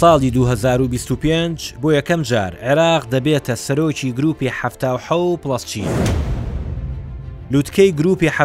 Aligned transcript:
ساڵی 0.00 0.30
2025 0.36 1.72
بۆ 1.82 1.92
یەکەم 1.94 2.20
جار 2.28 2.52
عێراق 2.62 3.02
دەبێتە 3.14 3.54
سەرۆکی 3.58 4.04
گروپی 4.12 4.48
ه 4.60 4.68
پلسچین. 5.42 5.88
لوتکەی 7.52 7.92
گروپی 7.98 8.26
ه 8.28 8.38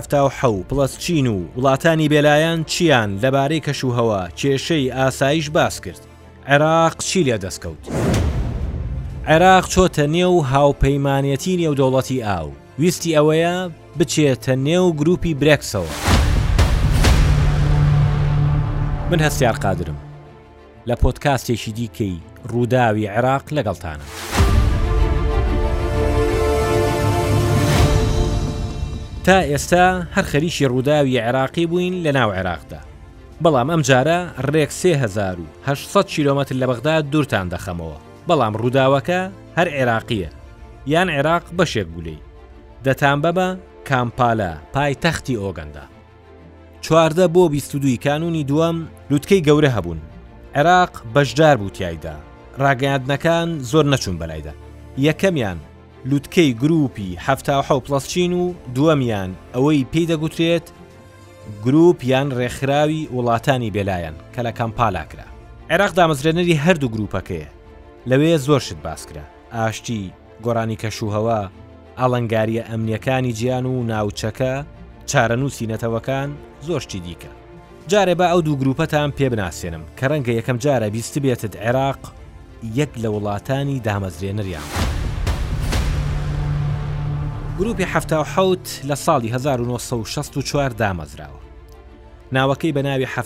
پلسچین 0.70 1.28
و 1.28 1.44
وڵاتانی 1.58 2.10
بێلایەن 2.12 2.66
چیان 2.66 3.20
لەبارەی 3.22 3.62
کەشوهەوە 3.66 4.30
کێشەی 4.40 4.92
ئاسایش 4.98 5.50
باس 5.50 5.82
کرد. 5.82 6.00
عێراق 6.48 6.98
چی 6.98 7.24
لێ 7.24 7.38
دەستکەوت. 7.44 7.84
عێراق 9.28 9.66
چۆتە 9.74 10.06
نێو 10.16 10.42
هاوپەیمانەتی 10.54 11.54
نێودەوڵەتی 11.62 12.24
ئاو. 12.28 12.50
ویستی 12.80 13.16
ئەوەیە 13.18 13.56
بچێتە 14.00 14.54
نێو 14.68 14.88
گروپی 15.00 15.34
برێکسەوە. 15.42 15.90
من 19.12 19.20
هەستیار 19.26 19.56
قادرم. 19.66 20.09
لە 20.90 20.96
پۆتکاستێکی 21.04 21.72
دیکەی 21.80 22.16
ڕووداوی 22.52 23.08
عێراق 23.16 23.46
لەگەڵتانە. 23.58 24.06
تا 29.26 29.42
ئێستا 29.42 30.06
هەر 30.16 30.26
خەریکی 30.32 30.66
ڕووداوی 30.66 31.16
عێراقی 31.26 31.66
بووین 31.66 31.96
لە 32.08 32.12
ناو 32.18 32.32
عێراقدا 32.38 32.80
بەڵام 33.44 33.70
ئەم 33.72 33.82
جارە 33.88 34.20
ڕێک 34.54 34.72
1600 34.72 36.08
کیلومتر 36.08 36.56
لە 36.56 36.66
بەغدا 36.70 36.96
دوورتان 37.12 37.50
دەخەمەوە 37.54 37.98
بەڵام 38.30 38.54
ڕووداوەکە 38.60 39.22
هەر 39.58 39.68
عێراقیە 39.78 40.30
یان 40.88 41.10
عێراق 41.10 41.44
بەشێک 41.58 41.88
گولەی 41.96 42.20
دەتان 42.86 43.18
بەبە 43.24 43.48
کامپالە 43.90 44.52
پای 44.74 44.96
تەختی 45.04 45.40
ئۆگەندا 45.44 45.84
چواردە 46.82 47.26
بۆ 47.36 47.44
22 47.50 47.98
کانونی 48.04 48.44
دووەم 48.48 48.78
لوتکەی 49.12 49.46
گەورە 49.48 49.70
هەبوون 49.78 50.00
عێراق 50.60 50.94
بەشدار 51.16 51.56
بوو 51.62 51.70
تایدا 51.78 52.16
ڕاگەاندنەکان 52.64 53.50
زۆر 53.72 53.86
نەچوون 53.94 54.18
بەلایدا 54.22 54.52
یەکەمیان 55.10 55.58
لووتکەی 56.10 56.52
گروپی 56.64 57.18
ه 57.26 57.28
پلسچین 57.86 58.34
و 58.42 58.54
دووەمیان 58.76 59.32
ئەوەی 59.56 59.84
پێی 59.92 60.08
دەگوترێت 60.12 60.66
گروپ 61.66 61.98
یان 62.12 62.28
ڕێکخراوی 62.38 63.08
وڵاتانی 63.16 63.74
بێلایەن 63.76 64.16
کە 64.36 64.42
لە 64.48 64.52
کەمپالاکرا 64.60 65.28
عێراق 65.72 65.94
دامەزرێنەری 66.00 66.62
هەردوو 66.66 66.94
گروپەکەیە 66.96 67.50
لەوەیە 68.10 68.38
زۆرشت 68.48 68.78
باسکرا 68.86 69.24
ئاشتی 69.54 70.12
گۆرانی 70.46 70.80
کەشوهەوە 70.82 71.40
ئاڵنگاریە 72.00 72.64
ئەمنیەکانی 72.70 73.34
گیان 73.40 73.66
و 73.66 73.76
ناوچەکە 73.92 74.54
چارەنووسی 75.12 75.70
نەتەوەکان 75.72 76.30
زۆرشتی 76.68 77.00
دیکە 77.06 77.34
جارێ 77.92 78.16
بە 78.16 78.26
ئەو 78.32 78.42
دوو 78.46 78.58
گروپەتان 78.62 79.10
پێ 79.18 79.28
بناسیێنم 79.34 79.84
کە 79.98 80.04
ڕەنگە 80.12 80.32
یەکەم 80.40 80.58
جارە 80.66 80.88
بیست 80.96 81.16
بێتت 81.24 81.56
عێراق 81.66 82.02
یەک 82.80 82.92
لە 83.04 83.10
وڵاتانی 83.16 83.84
دامەزرێنەریان. 83.88 84.68
گروپی 87.60 87.86
ه 87.94 88.00
لە 88.90 88.96
ساڵی 89.06 89.30
1964 89.34 90.72
دامەزراوە. 90.72 91.40
ناوەکەی 92.34 92.74
بە 92.76 92.82
ناوی 92.84 93.06
ه 93.14 93.24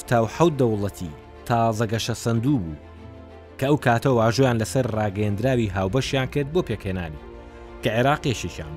دەوڵەتی 0.59 1.11
تازەگەشە 1.48 2.14
سندوو 2.23 2.58
بوو 2.59 2.75
کە 3.59 3.64
ئەو 3.70 3.77
کاتەوە 3.86 4.17
واژۆیان 4.31 4.59
لەسەر 4.61 4.86
ڕاگەندراوی 4.98 5.72
هاوبەشیان 5.75 6.27
کرد 6.33 6.53
بۆ 6.53 6.61
پێکێنانی 6.70 7.22
کە 7.83 7.88
عێراقیێشیشان. 7.98 8.73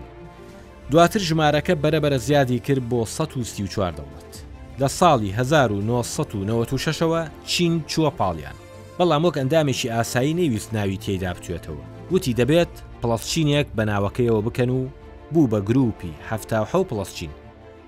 دواتر 0.90 1.20
ژمارەکە 1.28 1.72
بەرەبەرە 1.82 2.18
زیادی 2.26 2.58
کرد 2.58 2.82
بۆ 2.90 3.00
1940 3.04 3.94
دەوڵەت. 3.96 4.45
لە 4.80 4.88
ساڵی 4.98 5.30
1996ەوە 5.38 7.48
چین 7.50 7.82
چووە 7.88 8.10
پاڵیان 8.18 8.54
بەڵام 8.98 9.22
وەک 9.24 9.36
ئەندامێکی 9.38 9.92
ئاسایی 9.94 10.34
نەویست 10.40 10.72
ناوی 10.74 10.96
تێدا 11.04 11.32
بچێتەوە 11.36 11.84
وتی 12.12 12.34
دەبێت 12.40 12.72
پلسچینێک 13.02 13.66
بە 13.76 13.84
ناوەکەیەوە 13.90 14.40
بکەن 14.46 14.70
و 14.70 14.86
بوو 15.32 15.50
بە 15.52 15.60
گروپی 15.68 16.12
ه 16.28 16.36
پلسچین 16.90 17.30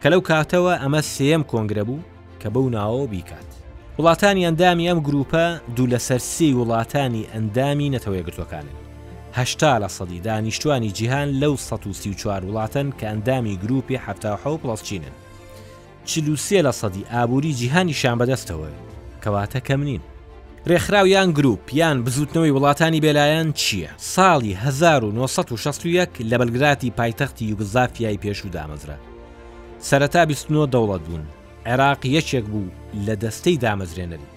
کە 0.02 0.06
لەو 0.12 0.20
کاتەوە 0.28 0.72
ئەمە 0.82 1.00
سم 1.14 1.42
کۆنگرە 1.50 1.84
بوو 1.88 2.02
کە 2.42 2.48
بەو 2.54 2.68
ناوە 2.76 3.06
بیکات 3.12 3.48
وڵاتانی 3.98 4.46
ئەندامی 4.46 4.88
ئەم 4.88 5.00
گروپە 5.08 5.44
دوو 5.76 5.86
لەسەر 5.92 6.18
سی 6.32 6.54
وڵاتانی 6.58 7.28
ئەندامی 7.34 7.92
نەتەوەیەگرتوەکانن 7.94 8.74
هەشتا 9.38 9.72
لە 9.82 9.88
سەدی 9.96 10.20
دانیشتوانی 10.26 10.90
جیهان 10.96 11.28
لەو 11.40 11.54
1940 11.54 12.42
وڵاتەن 12.48 12.88
کە 13.00 13.04
ئەندامی 13.12 13.56
گروپی 13.62 13.96
ه 14.04 14.06
پلسچینن 14.62 15.16
چلوسێ 16.12 16.60
لە 16.66 16.70
سەدی 16.80 17.04
ئابووری 17.12 17.54
جیهانی 17.58 17.94
شان 18.00 18.16
بەدەستەوە 18.20 18.68
کەواتە 19.22 19.60
کەم 19.68 19.82
نین 19.88 20.00
ڕێکخراو 20.68 21.06
یان 21.14 21.28
گروپ 21.38 21.62
یان 21.80 21.96
بزوتنەوەی 22.04 22.54
وڵاتانی 22.56 23.00
بێلایەن 23.06 23.48
چییە؟ 23.60 23.90
ساڵی 24.14 24.52
1961 24.54 26.10
لە 26.30 26.36
بەلگراتی 26.40 26.90
پایتەختی 26.98 27.42
یوگزافیای 27.50 28.20
پێشوو 28.22 28.54
دامەزرا. 28.56 28.96
سەرەتا 29.88 30.22
29 30.26 30.72
دەوڵەت 30.72 31.02
بوون، 31.06 31.24
عێراق 31.66 32.00
یەکێک 32.06 32.44
بوو 32.52 32.70
لە 33.06 33.14
دەستەی 33.22 33.58
دامەزرێنەری. 33.64 34.28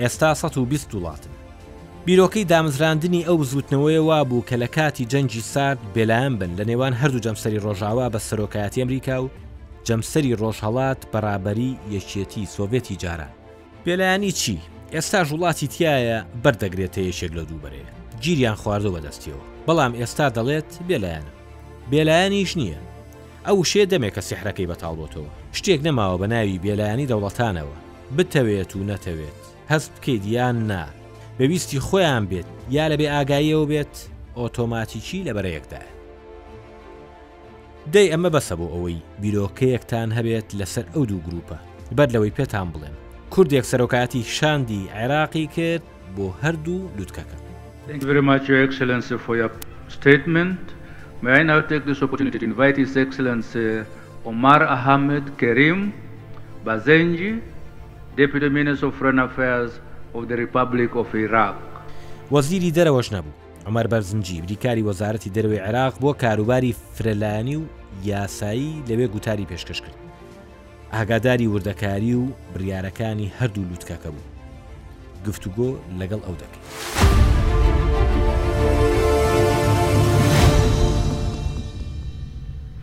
ئێستا 0.00 0.30
120 0.34 0.94
وڵاتن. 0.94 1.30
بیرۆکەی 2.06 2.44
دامزراندنی 2.44 3.26
ئەو 3.26 3.36
بزوتنەوەیەوە 3.40 4.24
بوو 4.28 4.44
کە 4.48 4.54
لە 4.62 4.66
کاتی 4.76 5.04
جەنجی 5.10 5.40
سارد 5.40 5.78
بێلایەن 5.94 6.32
بن 6.38 6.50
لە 6.58 6.64
نێوان 6.70 6.92
هەردوو 7.00 7.22
جەمسەری 7.24 7.60
ڕۆژاوا 7.64 8.06
بە 8.14 8.18
سەرۆکایەتی 8.28 8.80
ئەمریکا 8.82 9.16
و 9.22 9.28
جەمسەری 9.88 10.36
ڕۆژهڵات 10.42 11.00
بەرابەری 11.12 11.70
یەکێتی 11.96 12.44
سۆڤێتی 12.54 12.96
جاران 13.02 13.32
پێلایانی 13.84 14.32
چی 14.40 14.56
ئێستا 14.94 15.20
ژوڵاتی 15.28 15.68
تایە 15.76 16.18
بەردەگرێتە 16.44 17.00
یەکێک 17.08 17.32
لە 17.38 17.42
دووبەرێ 17.48 17.84
گیریان 18.22 18.56
خواردە 18.62 18.90
بەدەستیەوە 18.94 19.44
بەڵام 19.66 19.92
ئێستا 20.00 20.26
دەڵێت 20.36 20.70
بێلایەن 20.88 21.26
بێلایانیش 21.90 22.52
نییە 22.60 22.80
ئەو 23.46 23.58
شێ 23.70 23.84
دەمێکە 23.92 24.20
سیحرەکەی 24.28 24.68
بەتاڵبتەوە 24.70 25.30
شتێک 25.58 25.80
نەماوە 25.86 26.16
بە 26.22 26.26
ناوی 26.34 26.60
بێلایانی 26.64 27.08
دەوڵەتانەوە 27.10 27.76
بتەوێت 28.16 28.70
و 28.76 28.86
نەتەوێت 28.90 29.38
هەست 29.72 29.90
بکەیت 29.96 30.22
یان 30.34 30.56
نا 30.70 30.82
بەویستی 31.38 31.80
خۆیان 31.86 32.24
بێت 32.30 32.48
یا 32.76 32.84
لە 32.90 32.96
بێ 33.00 33.06
ئاگاییەوە 33.14 33.66
بێت 33.72 33.94
ئۆتۆماتیکی 34.38 35.24
لەبەرەیەکدایە 35.26 35.95
دەی 37.94 38.10
ئەمە 38.12 38.30
بەسە 38.34 38.54
بۆ 38.58 38.66
ئەوەی 38.74 38.98
بیرۆکەیەکتان 39.22 40.08
هەبێت 40.18 40.46
لەسەر 40.58 40.84
ئەو 40.94 41.04
دوو 41.10 41.20
گروپە 41.26 41.56
بەر 41.96 42.08
لەوەی 42.14 42.34
پێتان 42.38 42.68
بڵێن 42.74 42.94
کوردێک 43.34 43.64
سەرۆکاتی 43.70 44.22
شاندی 44.36 44.88
عێراقی 44.96 45.46
کرد 45.56 45.84
بۆ 46.16 46.26
هەردوو 46.42 46.80
لوتکەکە 46.96 47.36
statement 49.98 50.64
may 51.22 51.32
I 51.40 51.42
now 51.50 51.60
take 51.70 51.84
this 51.90 52.00
opportunity 52.04 52.38
to 52.40 52.46
invite 52.52 52.76
His 52.82 52.92
Excellency 53.04 53.66
Omar 54.32 54.60
Ahmed 54.76 55.24
Kerim 55.40 55.80
Bazenji 56.66 57.32
Deputy 58.16 58.48
Minister 58.48 58.86
of 58.88 58.94
Foreign 58.98 59.20
Affairs 59.28 59.70
of 60.16 60.22
the 60.30 60.36
Republic 60.44 60.90
of 61.02 61.06
Iraq 61.26 61.56
وەزیری 62.30 62.72
دەرەوەش 62.72 63.12
نەبوو 63.12 63.30
ئەمەر 63.66 63.86
بەرزنجی 63.86 64.40
بریکاری 64.42 64.82
وەزارەتی 64.82 65.30
دەروی 65.36 65.58
عێراق 65.62 65.94
بۆ 66.02 66.14
کاروباری 66.22 66.72
فرەلانی 66.98 67.56
و 67.56 67.62
یاسایی 68.04 68.82
لەوێ 68.88 69.06
گوتاری 69.14 69.46
پێشکەش 69.50 69.80
کرد 69.84 69.98
ئاگاداری 70.94 71.50
وردەکاری 71.52 72.12
و 72.20 72.24
بریارەکانی 72.54 73.32
هەردوو 73.38 73.68
لووتکەکە 73.68 74.10
بوو 74.14 74.26
گفتوگۆ 75.26 75.70
لەگەڵ 76.00 76.20
ئەو 76.26 76.36
دەکەیت 76.42 76.66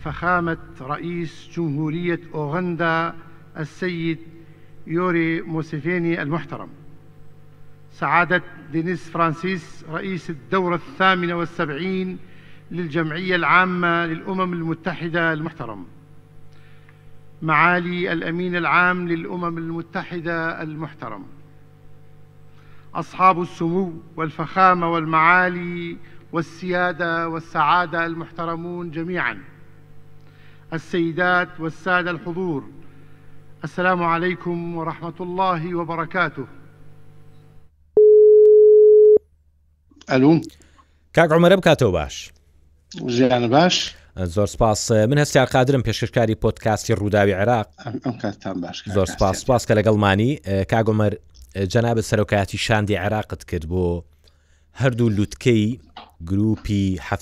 فخامة 0.02 0.58
رئيس 0.92 1.32
جمهورية 1.56 2.20
أوغندا 2.34 3.14
السيد 3.62 4.18
يوري 4.86 5.42
موسيفيني 5.42 6.22
المحترم 6.22 6.68
سعادة 8.00 8.42
دينيس 8.72 9.02
فرانسيس 9.08 9.64
رئيس 9.92 10.30
الدورة 10.30 10.74
الثامنة 10.76 11.34
والسبعين 11.34 12.18
للجمعية 12.70 13.36
العامة 13.36 14.06
للأمم 14.06 14.52
المتحدة 14.52 15.32
المحترم 15.32 15.84
معالي 17.42 18.12
الأمين 18.12 18.56
العام 18.56 19.08
للأمم 19.08 19.58
المتحدة 19.58 20.62
المحترم 20.62 21.24
أصحاب 22.94 23.42
السمو 23.42 23.92
والفخامة 24.16 24.92
والمعالي 24.92 25.96
والسيادة 26.32 27.28
والسعادة 27.28 28.06
المحترمون 28.06 28.90
جميعا 28.90 29.38
السيدات 30.72 31.48
والسادة 31.60 32.10
الحضور 32.10 32.68
السلام 33.64 34.02
عليكم 34.02 34.76
ورحمة 34.76 35.14
الله 35.20 35.74
وبركاته 35.74 36.46
ألو 40.12 40.40
كاك 41.12 41.32
عمر 41.32 41.54
بكاتو 41.56 41.90
باش 41.92 42.32
ژیان 43.08 43.48
باش 43.48 43.94
زۆر 44.16 44.46
سپاس 44.46 44.90
من 44.92 45.18
هەستیا 45.24 45.44
قادرم 45.52 45.82
پێشکاری 45.82 46.34
پۆتکاستی 46.44 46.94
ڕووداوی 46.98 47.32
عراق 47.42 47.66
زۆر 48.94 49.04
سپاس 49.06 49.40
سپاس 49.40 49.66
کە 49.66 49.70
لەگەڵمانی 49.78 50.38
کاگۆمەر 50.72 51.14
جەناب 51.72 51.98
سەرۆکاتی 52.10 52.58
شاندی 52.58 52.94
عراقت 52.96 53.44
کرد 53.44 53.64
بۆ 53.70 54.02
هەردوو 54.82 55.08
لووتکەی 55.16 55.78
گروپی 56.26 56.98
ه 57.10 57.16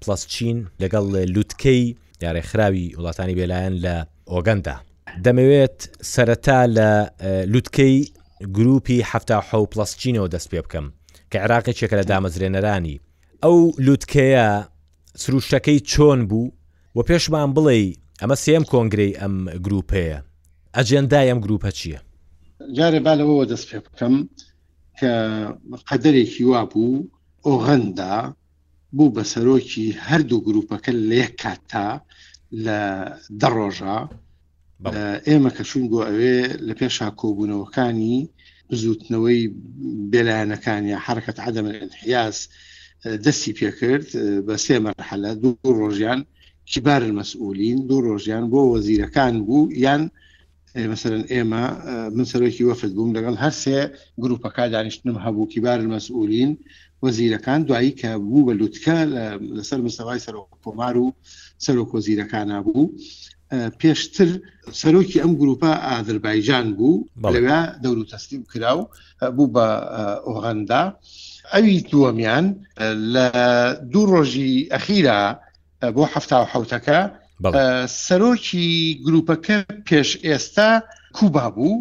پلس 0.00 0.26
چین 0.26 0.66
لەگەڵ 0.82 1.04
لووتکەی 1.28 1.96
یاڕێکخراوی 2.24 2.94
وڵاتانی 2.96 3.34
بێلایەن 3.38 3.74
لە 3.84 4.06
ئۆگەندا 4.30 4.76
دەمەوێت 5.24 5.96
سەرەتا 6.12 6.66
لە 6.76 7.08
لووتکەی 7.52 8.12
گروپی 8.54 9.02
ه 9.10 9.18
پلس 9.70 9.96
چینەوە 10.00 10.28
دەست 10.30 10.50
پێ 10.50 10.60
بکەم 10.62 10.86
کە 11.32 11.36
عراقی 11.36 11.72
چێکە 11.72 11.94
لە 12.00 12.04
دامەزرێنەرانی 12.10 13.00
ئەو 13.42 13.72
لووتکەیە 13.78 14.73
سروشەکەی 15.22 15.80
چۆن 15.90 16.20
بوو 16.30 16.48
و 16.96 17.00
پێشمان 17.08 17.50
بڵێ 17.56 17.78
ئەمە 18.20 18.36
سێم 18.44 18.64
کۆنگرەی 18.72 19.16
ئەم 19.20 19.34
گروپەیە 19.64 20.18
ئەجێندای 20.76 21.28
ئەم 21.30 21.38
گروپە 21.44 21.70
چییە؟ 21.78 22.00
جارێ 22.76 23.00
بالەوەەوە 23.06 23.44
دەست 23.50 23.66
پێ 23.70 23.78
بکەم 23.86 24.14
کە 24.98 25.12
قەدرێکی 25.88 26.44
وا 26.50 26.62
بوو 26.72 27.08
ئۆغەندا 27.46 28.16
بوو 28.96 29.14
بە 29.16 29.22
سەرۆکی 29.32 29.86
هەردوو 30.08 30.44
گروپەکە 30.46 30.90
لە 31.08 31.14
یەک 31.22 31.34
کاتتا 31.42 31.88
لە 32.64 32.78
دەڕۆژە 33.40 33.96
ئێمە 35.28 35.50
کە 35.56 35.62
چون 35.68 35.82
بۆ 35.90 35.98
ئەوێ 36.06 36.38
لە 36.66 36.74
پێش 36.78 36.96
کۆبوونەوەکانی 37.20 38.18
زوتنەوەی 38.82 39.40
بێلایەنەکانی 40.12 40.94
حرکت 41.06 41.36
عدەمە 41.46 41.72
حیاس 42.02 42.38
دەستی 43.24 43.52
پێکرد 43.58 44.08
بە 44.46 44.54
سێ 44.64 44.76
مەرحلە 44.84 45.32
دوو 45.42 45.72
ڕۆژیان 45.80 46.20
کیبار 46.72 47.02
مەسئولین 47.20 47.78
دوو 47.88 48.02
ڕۆژیان 48.08 48.44
بۆ 48.52 48.60
وەزیرەکان 48.74 49.34
بوو 49.46 49.72
یان 49.84 50.02
مثلەن 50.92 51.24
ئێمە 51.32 51.64
من 52.16 52.24
سەرۆکی 52.32 52.62
وەفت 52.68 52.92
بووم 52.96 53.10
لەگەڵ 53.16 53.34
هەر 53.44 53.54
سێ 53.62 53.78
گروپەکە 54.22 54.64
دانیشتنم 54.74 55.16
هەبوو 55.24 55.50
کیبار 55.52 55.78
مەسئولین 55.94 56.50
وەزیرەکان 57.04 57.60
دوایی 57.68 57.92
کە 58.00 58.10
بوو 58.28 58.44
بە 58.48 58.52
لوتکە 58.60 58.98
لەسەر 59.56 59.78
مستەوای 59.86 60.22
سەرۆکۆمار 60.26 60.94
و 61.02 61.06
سەرۆکۆزیرەکانە 61.64 62.58
بوو 62.66 62.92
پێشتر 63.80 64.30
سەرۆکی 64.82 65.18
ئەم 65.22 65.32
گروپە 65.40 65.70
ئادربایجان 65.88 66.66
بوو 66.78 67.06
لەوێ 67.36 67.60
دەور 67.82 67.96
و 67.98 68.08
تەسلیم 68.12 68.42
کراو 68.52 68.80
بوو 69.36 69.52
بە 69.54 69.66
ئۆغەندا. 70.26 70.82
ئەوی 71.52 71.76
دووەمیان 71.90 72.44
لە 73.14 73.26
دوو 73.92 74.04
ڕۆژی 74.12 74.52
ئەخیرا 74.72 75.22
بۆ 75.94 76.02
هەفتا 76.14 76.36
و 76.42 76.48
حوتەکە 76.52 77.00
سەرۆکی 78.06 78.70
گروپەکە 79.06 79.58
پێش 79.88 80.08
ئێستا 80.26 80.70
کوبا 81.16 81.46
بوو 81.54 81.74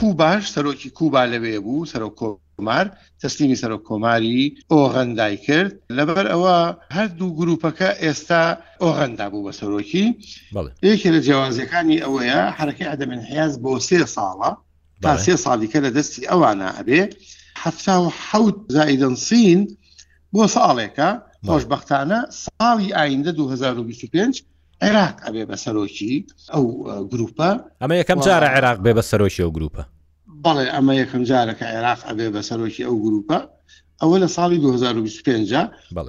کوباش 0.00 0.42
سەرۆکی 0.54 0.90
کوبا 0.98 1.22
لەوێ 1.32 1.56
بوو 1.64 1.86
سەرۆکۆمار 1.92 2.86
تەسلیمی 3.22 3.56
سەرۆک 3.62 3.82
کۆماری 3.88 4.42
ئۆغەندای 4.72 5.36
کرد 5.46 5.72
لەبەر 5.98 6.26
ئەوە 6.32 6.56
هەردوو 6.96 7.34
گروپەکە 7.40 7.90
ئێستا 8.02 8.42
ئۆغەندا 8.82 9.26
بوو 9.32 9.44
بە 9.46 9.52
سەرۆکی 9.60 10.04
یەکی 10.90 11.10
لە 11.14 11.20
جیاوازەکانی 11.24 12.02
ئەوەیە 12.04 12.40
حرەکە 12.58 12.84
ئەدەمن 12.90 13.20
حیاز 13.28 13.52
بۆ 13.64 13.72
سێ 13.88 13.98
ساڵە 14.16 14.50
تا 15.02 15.10
سێ 15.24 15.34
ساڵیکە 15.44 15.78
لە 15.86 15.90
دەستی 15.96 16.28
ئەوانە 16.30 16.68
ئەبێ 16.78 17.02
حفتا 17.62 18.02
و 18.02 18.12
حوت 18.30 18.54
زائدن 18.74 19.14
سین 19.28 19.60
بۆ 20.36 20.40
ساڵێکە 20.56 21.10
خۆشببختانە 21.48 22.18
ساڵی 22.44 22.88
ئایندە 22.98 23.32
2025 23.32 24.44
عێراق 24.84 25.14
ئەبێ 25.26 25.42
بە 25.50 25.56
سەرۆکی 25.64 26.12
ئەو 26.52 26.64
گروپە 27.12 27.48
ئەمە 27.82 27.92
یەکەم 28.00 28.18
جارە 28.26 28.48
عێراق 28.56 28.78
بێ 28.84 28.92
بە 28.98 29.02
سەرۆکی 29.10 29.40
ئەو 29.42 29.50
گروپە 29.56 29.82
بەڵێ 30.44 30.64
ئەمە 30.74 30.92
یەکەم 31.02 31.22
جارەکە 31.30 31.64
عێراق 31.74 32.00
ئەبێ 32.08 32.26
بە 32.34 32.40
سەرۆکی 32.48 32.82
ئەو 32.88 32.96
گروپە 33.06 33.38
ئەوە 34.00 34.16
لە 34.22 34.28
ساڵی 34.36 34.58
2025 34.58 35.48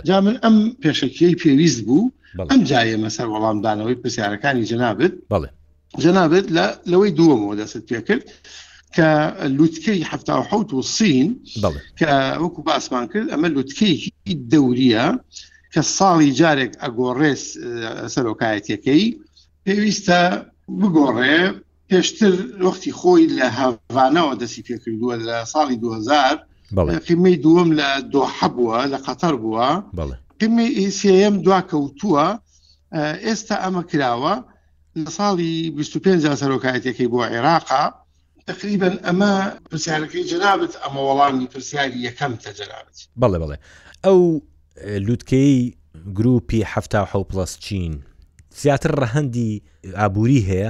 جا 0.09 0.17
من 0.25 0.35
ئەم 0.43 0.55
پێشەکیی 0.83 1.35
پێویست 1.41 1.79
بوو 1.87 2.11
ئەم 2.51 2.61
جایە 2.71 2.97
مەسەر 3.05 3.27
وەڵامدانەوەی 3.33 3.99
پرسیارەکانی 4.01 4.67
جەنابێت 4.71 5.13
بەڵێ 5.31 5.49
جەنابێت 6.03 6.47
لەوەی 6.91 7.11
دووەمەوە 7.17 7.55
دەست 7.59 7.77
پێ 7.89 7.99
کرد 8.07 8.23
کە 8.95 9.11
لوتکەی 9.57 10.01
ه 10.03 10.13
و 10.73 10.81
سین 10.81 11.29
کە 11.99 12.11
وەکو 12.43 12.61
باسمان 12.67 13.05
کرد 13.13 13.27
ئەمە 13.33 13.47
لوتکەیەکی 13.55 14.13
دەوریە 14.51 15.05
کە 15.73 15.81
ساڵی 15.97 16.31
جارێک 16.39 16.71
ئەگۆڕێس 16.83 17.43
سەرۆکایەتەکەی 18.13 19.03
پێویستە 19.65 20.21
بگۆڕێ 20.79 21.39
پێشتر 21.89 22.33
وەختی 22.65 22.91
خۆی 22.99 23.23
لە 23.37 23.47
هەوانەوە 23.59 24.33
دەستی 24.41 24.63
پێکردووە 24.67 25.15
لە 25.27 25.35
ساڵی 25.53 25.77
2000 25.81 26.35
قیمەی 27.07 27.37
دووەم 27.43 27.69
لە 27.79 27.89
دۆحە 28.13 28.47
بووە 28.55 28.79
لە 28.93 28.97
قەتەر 29.07 29.33
بووە 29.43 29.69
قیمەیسیم 30.39 31.35
دواکەوتووە 31.45 32.27
ئێستا 33.25 33.55
ئەمە 33.63 33.83
کراوە 33.91 34.33
لە 35.03 35.09
ساڵی 35.17 35.53
25 35.69 36.25
سەرۆکایەتەکەی 36.41 37.07
بۆ 37.13 37.19
عێراقا 37.33 37.85
تقریبا 38.47 38.87
ئەمە 38.87 39.31
پرسیارەکەی 39.71 40.23
جرابت 40.29 40.73
ئەمە 40.83 41.01
وەڵامی 41.09 41.47
پرسیاری 41.53 41.99
یەکەم 42.07 42.33
تە 42.43 42.49
جرابت 42.59 42.97
بەڵێ 43.21 43.37
بڵێ 43.43 43.57
ئەو 44.05 44.39
لووتکەی 45.05 45.75
گروپی 46.17 46.63
ه 46.71 46.75
پلس 47.29 47.57
چین 47.65 47.93
زیاتر 48.61 48.91
ڕەهندی 49.01 49.51
ئابووری 49.99 50.41
هەیە 50.49 50.69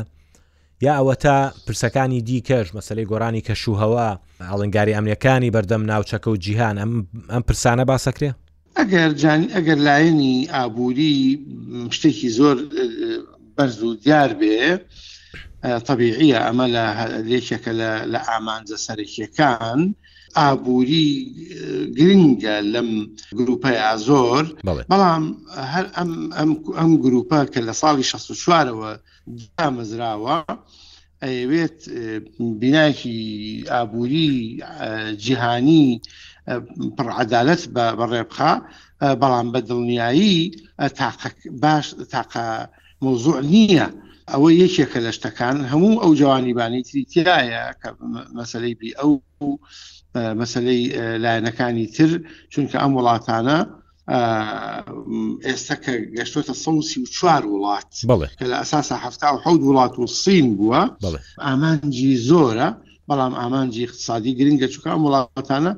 یا 0.85 0.93
ئەوە 0.99 1.15
تا 1.23 1.51
پرسەکانی 1.65 2.21
دیکەش 2.27 2.67
مەسلەی 2.75 3.09
گۆرانی 3.11 3.41
کەشوهەوە 3.47 4.07
ئاڵنگاری 4.49 4.95
ئەمریەکانی 4.97 5.53
بەردەم 5.55 5.83
ناوچەکە 5.91 6.27
و 6.27 6.37
جیهان 6.45 6.75
ئەم 6.81 6.91
پرسانە 7.47 7.83
باسەکرێ 7.91 8.31
ئەگەر 8.79 9.11
ئەگەر 9.55 9.79
لایەنی 9.87 10.37
ئابووری 10.55 11.17
شتێکی 11.95 12.29
زۆر 12.37 12.57
بەرز 13.57 13.77
و 13.83 13.95
دیار 14.03 14.29
بێ 14.39 14.57
طبیعیە 15.63 16.39
ئەمە 16.45 16.67
لە 16.75 16.83
لێکێکە 17.29 17.71
لە 18.13 18.19
ئامانجە 18.27 18.77
سەرکیەکان 18.85 19.81
ئابووری 20.37 21.09
گرنگە 21.97 22.55
لەم 22.73 22.89
گروپەیە 23.39 23.91
زۆر 24.07 24.43
بەڵام 24.91 25.23
هەر 25.73 25.85
ئەم 26.79 26.91
گروپە 27.05 27.39
کە 27.53 27.59
لە 27.67 27.73
ساڵی 27.81 28.05
16وارەوە 28.13 28.91
دامەزراوە 29.57 30.37
ئەوێت 31.25 31.79
بیناکی 32.59 33.19
ئابووری 33.71 34.31
جیهانی 35.23 35.85
پڕعادالت 36.97 37.61
بە 37.75 37.85
ڕێبخە 38.11 38.51
بەڵام 39.21 39.47
بە 39.53 39.59
دڵنیایی 39.69 40.37
باش 41.61 41.85
تاقا 42.13 42.47
مۆزوع 43.05 43.39
نییە. 43.51 43.87
ئەوە 44.33 44.49
یەکێکە 44.63 44.99
لە 45.05 45.11
شتەکان 45.17 45.57
هەموو 45.71 45.99
ئەو 46.01 46.11
جوانیبانی 46.21 46.81
تریتیایە 46.89 47.63
کە 47.81 47.89
مەسلەی 48.39 48.73
بی 48.79 48.89
ئەو 48.99 49.11
مەسلەی 50.41 50.81
لایەنەکانی 51.23 51.87
تر 51.95 52.09
چونکە 52.53 52.75
ئەم 52.83 52.91
وڵاتانە 52.97 53.57
ئێستا 55.47 55.75
کە 55.83 55.93
گەشتۆتە 56.17 56.53
سەوسی 56.63 56.97
و 57.01 57.07
چوار 57.15 57.43
وڵات 57.53 57.89
کە 58.39 58.45
لە 58.51 58.55
ئەساسا 58.61 58.95
هەفتا 59.05 59.27
و 59.33 59.37
حەود 59.43 59.61
وڵات 59.69 59.93
و 59.99 60.07
سین 60.21 60.47
بووە 60.57 60.81
ئامانجی 61.47 62.13
زۆرە 62.29 62.67
بەڵام 63.09 63.33
ئامانجی 63.41 63.83
اقتصادی 63.87 64.31
گرنگە 64.39 64.67
چووکە 64.73 64.89
ئەم 64.93 65.03
وڵاتانە 65.07 65.71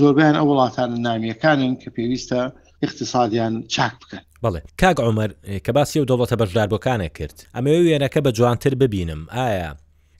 زۆربیان 0.00 0.36
ئەو 0.38 0.46
وڵاتانە 0.52 0.96
نامیەکانن 1.06 1.72
کە 1.82 1.88
پێویستە 1.96 2.42
اقتصادیان 2.82 3.62
چاک 3.68 3.92
بکەن 4.02 4.20
بڵێ 4.44 4.60
کاگ 4.80 5.00
عمر 5.00 5.30
کە 5.64 5.70
باسی 5.72 6.00
و 6.00 6.04
دەوڵەتە 6.10 6.36
بەشداربەکانە 6.42 7.08
کرد 7.18 7.46
ئەمە 7.54 7.72
وێنەکە 7.86 8.20
بە 8.24 8.30
جوانتر 8.32 8.74
ببینم 8.74 9.26
ئایا 9.32 9.74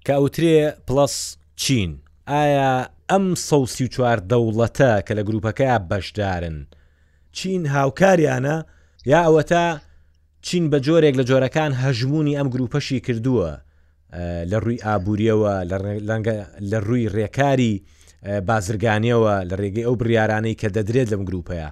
کە 0.06 0.12
ئەوترێ 0.12 0.80
پلس 0.86 1.36
چین 1.56 1.98
ئایا 2.28 2.72
ئەم 3.10 3.24
سەسی 3.48 3.88
چوار 3.94 4.18
دەوڵەتە 4.32 4.92
کە 5.06 5.12
لە 5.18 5.22
گروپەکە 5.28 5.78
بەشدارن 5.90 6.58
چین 7.36 7.66
هاوکاریانە 7.66 8.56
یا 9.10 9.20
ئەوە 9.26 9.42
تا 9.50 9.78
چین 10.42 10.64
بە 10.72 10.78
جۆرێک 10.86 11.14
لە 11.20 11.24
جۆرەکان 11.30 11.72
هەژمونی 11.82 12.36
ئەم 12.38 12.48
گروپەشی 12.54 13.00
کردووە 13.06 13.50
لە 14.50 14.56
ڕووی 14.64 14.82
ئابوووریەوە 14.86 15.54
لە 16.70 16.78
ڕووی 16.86 17.08
ڕێکاری 17.16 17.74
بازرگانیەوە 18.48 19.34
لە 19.50 19.54
ڕێگەی 19.62 19.86
ئەو 19.86 19.94
بریارانەی 20.00 20.56
کە 20.60 20.68
دەدرێت 20.76 21.08
لەم 21.12 21.22
گروپەیە 21.28 21.68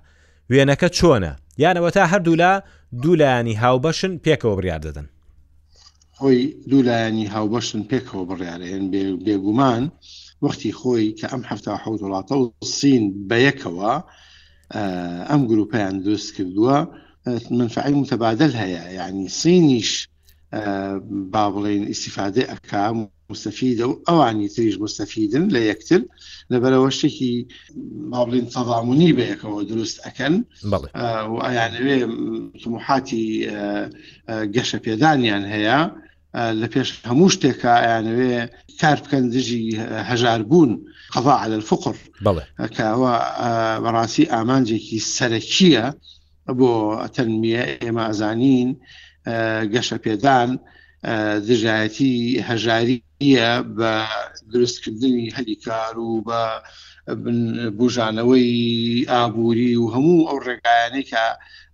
وێنەکە 0.51 0.89
چۆنە 0.99 1.33
یانەوە 1.63 1.91
تا 1.97 2.03
هەردوو 2.13 2.41
لە 2.43 2.51
دوولایانی 3.03 3.57
هاوبەشن 3.63 4.13
پێکەوە 4.25 4.55
بڕیار 4.59 4.81
دەدەن 4.87 5.07
خۆی 6.19 6.41
دوولایانی 6.71 7.27
هاوبەشن 7.35 7.83
پێکەوە 7.91 8.23
بڕیارێن 8.31 8.85
بێگومان 9.25 9.83
وەختی 10.45 10.73
خۆی 10.81 11.07
کە 11.19 11.27
ئەم 11.33 11.43
هەفتا 11.51 11.73
حوت 11.83 12.01
وڵاتە 12.05 12.35
و 12.39 12.45
سین 12.79 13.03
بە 13.29 13.37
یەکەوە 13.49 13.93
ئەم 15.31 15.43
گروپیان 15.51 15.95
دروست 16.05 16.31
کردووە 16.37 16.77
منفعی 17.61 17.95
متبادل 18.03 18.53
هەیە 18.63 18.83
یعنی 18.99 19.25
سینیش 19.41 19.91
با 21.33 21.45
بڵێن 21.55 21.85
ئیسیفاادێ 21.93 22.43
ئەکام 22.53 22.97
مستەفیدە 23.33 23.85
و 23.91 23.95
ئەوانی 24.09 24.49
تریش 24.57 24.77
مستەفیدن 24.85 25.45
لە 25.55 25.61
یەکتر 25.71 26.01
لەبەرەوە 26.53 26.91
شتێکی 26.99 27.35
مابلین 28.15 28.47
تەضامونی 28.55 29.17
بەیەکەوە 29.19 29.59
دروست 29.71 29.97
ئەەکەن 30.05 30.35
و 31.31 31.35
ئایانوێ 31.47 31.99
محاتی 32.75 33.27
گەشە 34.55 34.79
پێدانیان 34.85 35.45
هەیە 35.55 35.81
لە 36.61 36.67
پێش 36.73 36.89
هەموو 37.11 37.33
شتێکە 37.35 37.73
ئەیانوێ 37.85 38.35
کار 38.81 38.99
بکەن 39.03 39.25
دژی 39.35 39.65
هەژار 40.11 40.41
بوون 40.51 40.73
قەوا 41.15 41.35
على 41.43 41.55
الفقر 41.61 41.97
کەوە 42.77 43.13
بەڕاستی 43.85 44.31
ئامانجێکی 44.35 44.99
سەرەکیە 45.17 45.87
بۆ 46.59 46.71
تەنمیە 47.15 47.63
ئێمە 47.85 48.03
ئازانین 48.09 48.69
گەشە 49.75 49.97
پێدان 50.05 50.51
دژایەتی 51.49 52.15
هەژاریە 52.49 53.51
بە 53.79 53.93
دروستکردنی 54.53 55.33
هەلی 55.37 55.57
کار 55.67 55.99
و 55.99 56.13
بە 56.29 56.41
بژانەوەی 57.79 58.51
ئابووری 59.13 59.73
و 59.77 59.87
هەموو 59.95 60.27
ئەو 60.29 60.39
ڕێگایانێکە 60.47 61.25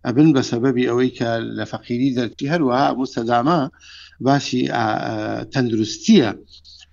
ئەبن 0.06 0.28
بە 0.35 0.42
سەبەبی 0.50 0.88
ئەوەی 0.88 1.11
کە 1.18 1.30
لە 1.58 1.64
فەقیری 1.73 2.14
دەرکی 2.18 2.50
هەروەها 2.52 2.87
مستەدامە 3.00 3.61
باسی 4.26 4.62
تەندروستیە. 5.52 6.30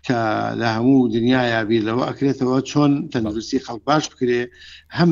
کە 0.07 0.19
لە 0.61 0.67
هەموو 0.77 1.07
دنیاە 1.15 1.61
بیرەوە 1.69 2.03
ئەکرێتەوە 2.09 2.57
چۆن 2.69 2.91
تەندروستی 3.11 3.63
خەڵ 3.65 3.79
باش 3.87 4.03
بکرێ 4.11 4.41
هەم 4.97 5.11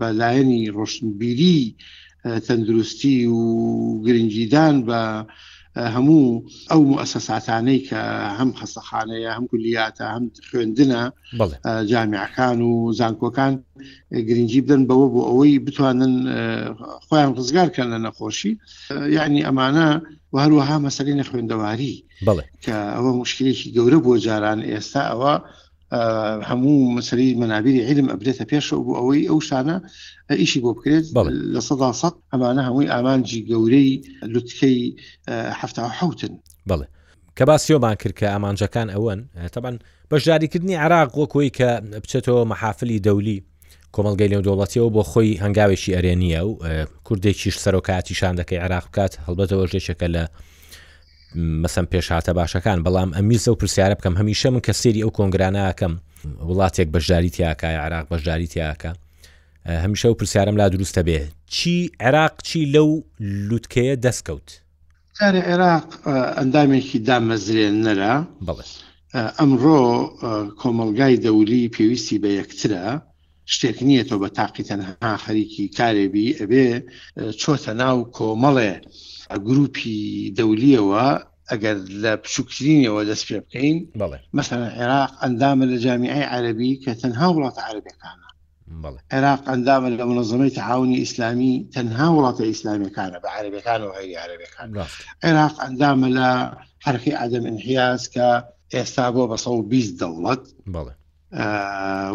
بەلایەنی 0.00 0.62
ڕۆشنبیری 0.76 1.60
تەندروستی 2.46 3.16
و 3.36 3.42
گرنگیدان 4.06 4.76
بە 4.88 5.00
هەموو 5.94 6.42
ئەو 6.70 6.80
مؤسساتانەی 6.92 7.78
کە 7.88 8.00
هەم 8.38 8.50
خەستەخانەیە 8.60 9.30
هەم 9.36 9.44
کولیاتە 9.50 10.04
هەم 10.14 10.24
خوێندنە 10.48 11.02
جامیعکان 11.90 12.58
و 12.70 12.74
زانکۆکان 12.98 13.54
گرنگجی 14.28 14.60
بدەن 14.64 14.82
بەوە 14.88 15.06
بۆ 15.12 15.20
ئەوەی 15.28 15.58
بتوانن 15.66 16.14
خۆیان 17.06 17.30
ڕزگارکە 17.38 17.82
لە 17.92 17.98
نەخۆشی 18.06 18.52
یعنی 19.16 19.40
ئەمانە 19.46 19.88
هەروەها 20.44 20.76
مەسەری 20.86 21.18
نە 21.20 21.24
خوێندەواری 21.28 21.94
کە 22.64 22.76
ئەوە 22.96 23.10
مشکلێکی 23.22 23.72
گەورە 23.76 23.98
بۆ 24.04 24.12
جاران 24.26 24.60
ئێستا 24.70 25.02
ئەوە 25.10 25.34
هەموو 26.42 26.90
مسری 26.92 27.34
منابیری 27.34 27.80
علم 27.82 28.06
ئەبرێتە 28.12 28.44
پێشە 28.52 28.72
بوو 28.76 28.94
ئەوەی 28.98 29.28
ئەو 29.30 29.38
شانە 29.48 29.76
ئیشی 30.40 30.60
بۆ 30.62 30.70
بکرێت 30.76 31.04
لە 31.54 31.60
سەدا 31.68 31.90
سە 32.00 32.08
ئەمانە 32.32 32.62
هەمووی 32.68 32.88
ئامانجی 32.92 33.46
گەورەی 33.50 33.90
لوتکەی 34.32 34.78
حوتن 36.02 36.32
بڵێ 36.70 36.86
کە 37.36 37.44
باسیۆمان 37.48 37.94
کرد 38.02 38.14
کە 38.20 38.26
ئامانجەکان 38.34 38.88
ئەوەن 38.94 39.20
تەبان 39.54 39.76
بەشداریکردنی 40.10 40.76
عراق 40.84 41.08
وەکۆی 41.20 41.50
کە 41.58 41.68
بچێتەوە 42.02 42.42
مەحافلی 42.52 43.02
دەولی 43.06 43.38
کۆمەلگەی 43.94 44.30
لەو 44.32 44.42
دەوڵەتیەوە 44.46 44.90
بۆ 44.94 45.02
خۆی 45.10 45.40
هەنگاوێکی 45.44 45.94
ئەرێنیە 45.96 46.40
و 46.48 46.52
کوردێکیش 47.06 47.56
سەرۆکاتی 47.64 48.14
شاندەکەی 48.20 48.60
عراق 48.64 48.84
بکات 48.90 49.12
هەڵبەتەوە 49.26 49.64
ژێشەکە 49.72 50.08
لە 50.14 50.24
مەسم 51.36 51.86
پێشهاتە 51.92 52.32
باشەکان 52.40 52.78
بەڵام 52.84 53.10
ئەمیزە 53.16 53.50
و 53.52 53.58
پرسیارە 53.60 53.94
بکەم 53.98 54.14
هەمیشە 54.20 54.48
من 54.52 54.60
کە 54.66 54.72
سێری 54.80 55.02
ئەو 55.04 55.10
کۆنگرانەکەم 55.18 55.94
وڵاتێک 56.48 56.88
بەشداری 56.94 57.30
تیاکای 57.36 57.76
عراق 57.84 58.06
بەشداری 58.12 58.46
تیاکە 58.52 58.90
هەمیشە 59.84 60.06
و 60.10 60.14
پرسیارم 60.20 60.56
لا 60.60 60.66
دروستە 60.74 61.02
بێ 61.08 61.20
چی 61.54 61.74
عێراق 62.04 62.34
چی 62.46 62.58
لەو 62.74 62.88
لوتکەیە 63.48 63.94
دەستکەوت 64.04 64.48
عێراق 65.50 65.86
ئەندامێکی 66.38 66.98
دامەزرێن 67.08 67.76
نەرا 67.86 68.14
بڵێ 68.46 68.66
ئەمڕۆ 69.38 69.80
کۆمەلگای 70.60 71.16
دەولی 71.24 71.72
پێویستی 71.74 72.18
بە 72.22 72.28
یەکترە 72.40 72.86
شتێک 73.54 73.76
نییە 73.88 74.04
تۆ 74.08 74.14
بە 74.22 74.28
تاقیتەنها 74.40 75.12
خەریکی 75.24 75.64
کارێبی 75.78 76.26
ئەبێ 76.40 76.66
چۆتە 77.40 77.72
ناو 77.82 77.96
کۆمەڵێ 78.16 78.72
گروپی 79.48 79.94
دەولیەوە 80.38 81.06
ئەگەر 81.50 81.76
لە 82.02 82.12
پشوکرینەوە 82.24 83.00
دەست 83.10 83.24
پێ 83.28 83.36
بکەین 83.44 83.78
مثلا 84.38 84.66
عێراق 84.78 85.10
ئەندامە 85.22 85.64
لە 85.72 85.76
جامیعی 85.84 86.28
عەربی 86.32 86.72
کە 86.82 86.92
تەنها 87.02 87.26
وڵاتە 87.34 87.60
عەربەکانە 87.68 88.26
عێراق 89.12 89.40
ئەندامە 89.50 89.88
لە 89.98 90.02
منەظمەی 90.10 90.54
تەعاونی 90.58 90.98
ئیسلامی 91.02 91.54
تەنها 91.74 92.06
وڵاتە 92.16 92.42
ئیسلامیەکانە 92.50 93.18
بە 93.22 93.28
عەربەکان 93.36 93.80
و 93.84 93.88
هەری 93.96 94.14
عەربەکان 94.24 94.68
عێراق 95.24 95.54
ئەندامە 95.62 96.08
لە 96.16 96.28
حرفی 96.84 97.12
عدەم 97.22 97.44
انحیاز 97.52 98.00
کە 98.14 98.26
ئێستا 98.74 99.06
بۆ 99.14 99.22
بە 99.30 99.36
120 99.44 100.00
دەوڵەت 100.00 100.42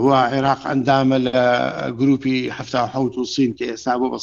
وا 0.03 0.17
عێراق 0.29 0.61
ئەندامە 0.69 1.17
لە 1.27 1.39
گروپی 1.99 2.37
ه 2.49 2.59
و 2.97 3.25
سین 3.33 3.51
کە 3.57 3.63
ئێستا 3.69 3.93
بۆ 3.99 4.07
بە 4.13 4.17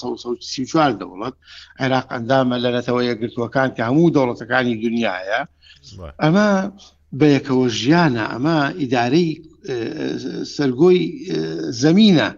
چوار 0.71 0.93
دەوڵەت 1.01 1.33
عێراق 1.81 2.07
ئەندامە 2.13 2.57
لە 2.65 2.71
نەتەوە 2.77 3.01
یەگرتوەکان 3.11 3.69
کە 3.77 3.83
هەموو 3.89 4.13
دەوڵەتەکانی 4.15 4.81
دنیاە 4.83 5.41
ئەمە 6.23 6.49
بەیەکەوە 7.21 7.67
ژیانە 7.81 8.25
ئەمە 8.33 8.59
ئیدارەی 8.81 9.29
سەرگۆی 10.57 11.01
زمینە 11.83 12.29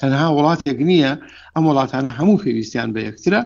تەنها 0.00 0.26
وڵاتێک 0.36 0.78
نییە 0.90 1.12
ئەم 1.54 1.64
وڵاتان 1.70 2.04
هەموو 2.18 2.40
پێویستیان 2.42 2.88
بە 2.94 3.00
یەکترە 3.08 3.40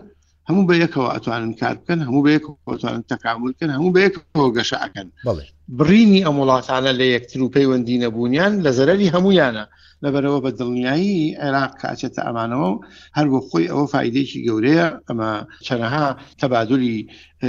هەموو 0.47 0.67
بە 0.69 0.75
یەکەوە 0.83 1.07
ئەتوانن 1.13 1.53
کار 1.61 1.75
بکەن 1.79 1.99
هەموو 2.07 2.25
بەیەکەوە 2.25 2.55
ئەتوانن 2.73 3.03
تەکاملکن 3.11 3.69
هەموو 3.75 3.93
بەیەکەوە 3.95 4.47
گەشەکەن 4.57 5.07
بڵێ 5.27 5.45
برینی 5.79 6.21
ئەم 6.25 6.35
وڵاتانە 6.41 6.91
لە 6.99 7.05
یەکتر 7.15 7.39
و 7.41 7.51
پەیوەندی 7.55 8.01
نەبوونیان 8.05 8.53
لە 8.65 8.71
زەرری 8.77 9.13
هەمویانە 9.15 9.65
لەبەرەوە 10.03 10.39
بە 10.45 10.51
دڵنیایی 10.59 11.19
عێراق 11.43 11.71
کاچێتە 11.81 12.21
ئەمانەوە 12.27 12.69
و 12.71 12.79
هەر 13.17 13.27
بۆ 13.31 13.39
خۆی 13.47 13.69
ئەوە 13.71 13.85
فیدێکی 13.93 14.43
گەورەیە 14.47 14.87
ئەمە 15.07 15.31
چەنەها 15.67 16.07
تەبادلی 16.39 16.97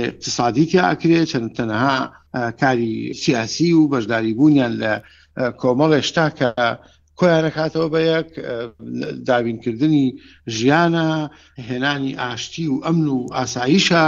اقتصادی 0.09 0.65
تیاکرێت 0.71 1.27
چەند 1.33 1.51
تەنەها 1.57 1.97
کاری 2.61 2.95
سیاسی 3.23 3.69
و 3.79 3.89
بەشداری 3.93 4.37
بوونیان 4.39 4.73
لە 4.83 4.93
کۆمەڵێشتا 5.61 6.27
کە 6.39 6.49
کۆیانە 7.21 7.51
کاتەوە 7.57 7.89
بە 7.93 8.01
یەک 8.13 8.29
دابینکردنی 9.29 10.07
ژیانە 10.57 11.07
هێنانی 11.69 12.13
ئاشتی 12.23 12.67
و 12.69 12.77
ئەمن 12.87 13.07
و 13.17 13.19
ئاساییشە 13.37 14.05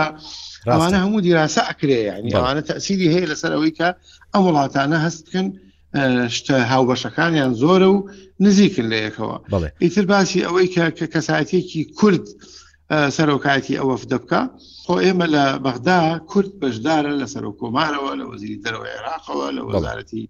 ئەوانە 0.71 0.99
هەموو 1.05 1.21
دیراسە 1.27 1.63
ئەکرێ 1.69 1.99
ینی 2.09 2.35
ئەوانە 2.37 2.63
تەسیری 2.71 3.13
هەیە 3.15 3.27
لەسەرەوەی 3.31 3.73
کە 3.79 3.89
ئەم 4.35 4.43
وڵاتانە 4.47 4.99
هەست 5.07 5.21
بکەن 5.27 5.47
شتە 6.37 6.55
هاوبەشەکانیان 6.73 7.53
زۆرە 7.63 7.89
و 7.95 7.99
نزیکن 8.45 8.87
لە 8.93 8.99
یەکەوە 9.07 9.35
ئیتر 9.83 10.05
باسی 10.13 10.45
ئەوەی 10.47 10.69
کە 10.75 10.85
کەساتێکی 11.15 11.81
کورد 11.99 12.25
سەرۆکاتی 13.17 13.79
ئەوە 13.81 13.97
دەبکە 14.13 14.43
خۆ 14.87 14.95
ئێمە 15.05 15.27
لە 15.35 15.45
بەغدا 15.65 16.01
کورد 16.31 16.51
بەشدارە 16.61 17.13
لە 17.21 17.27
سەرۆکۆمارەوە 17.35 18.13
لە 18.21 18.25
وەزیری 18.31 18.61
دەرەوە 18.65 18.87
عێراقەوە 18.95 19.47
لە 19.57 19.63
وەزارەتی 19.69 20.25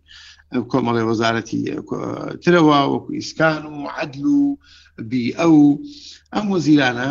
کۆمەڵی 0.73 1.05
وەزارەتی 1.11 1.61
ترەوە 2.43 2.79
وەکو 2.93 3.11
ئیسکان 3.19 3.63
و 3.67 3.83
عدل 4.01 4.23
و 4.39 4.43
بی 5.11 5.23
ئەو 5.41 5.57
ئەم 6.35 6.47
وەزیرانە 6.55 7.11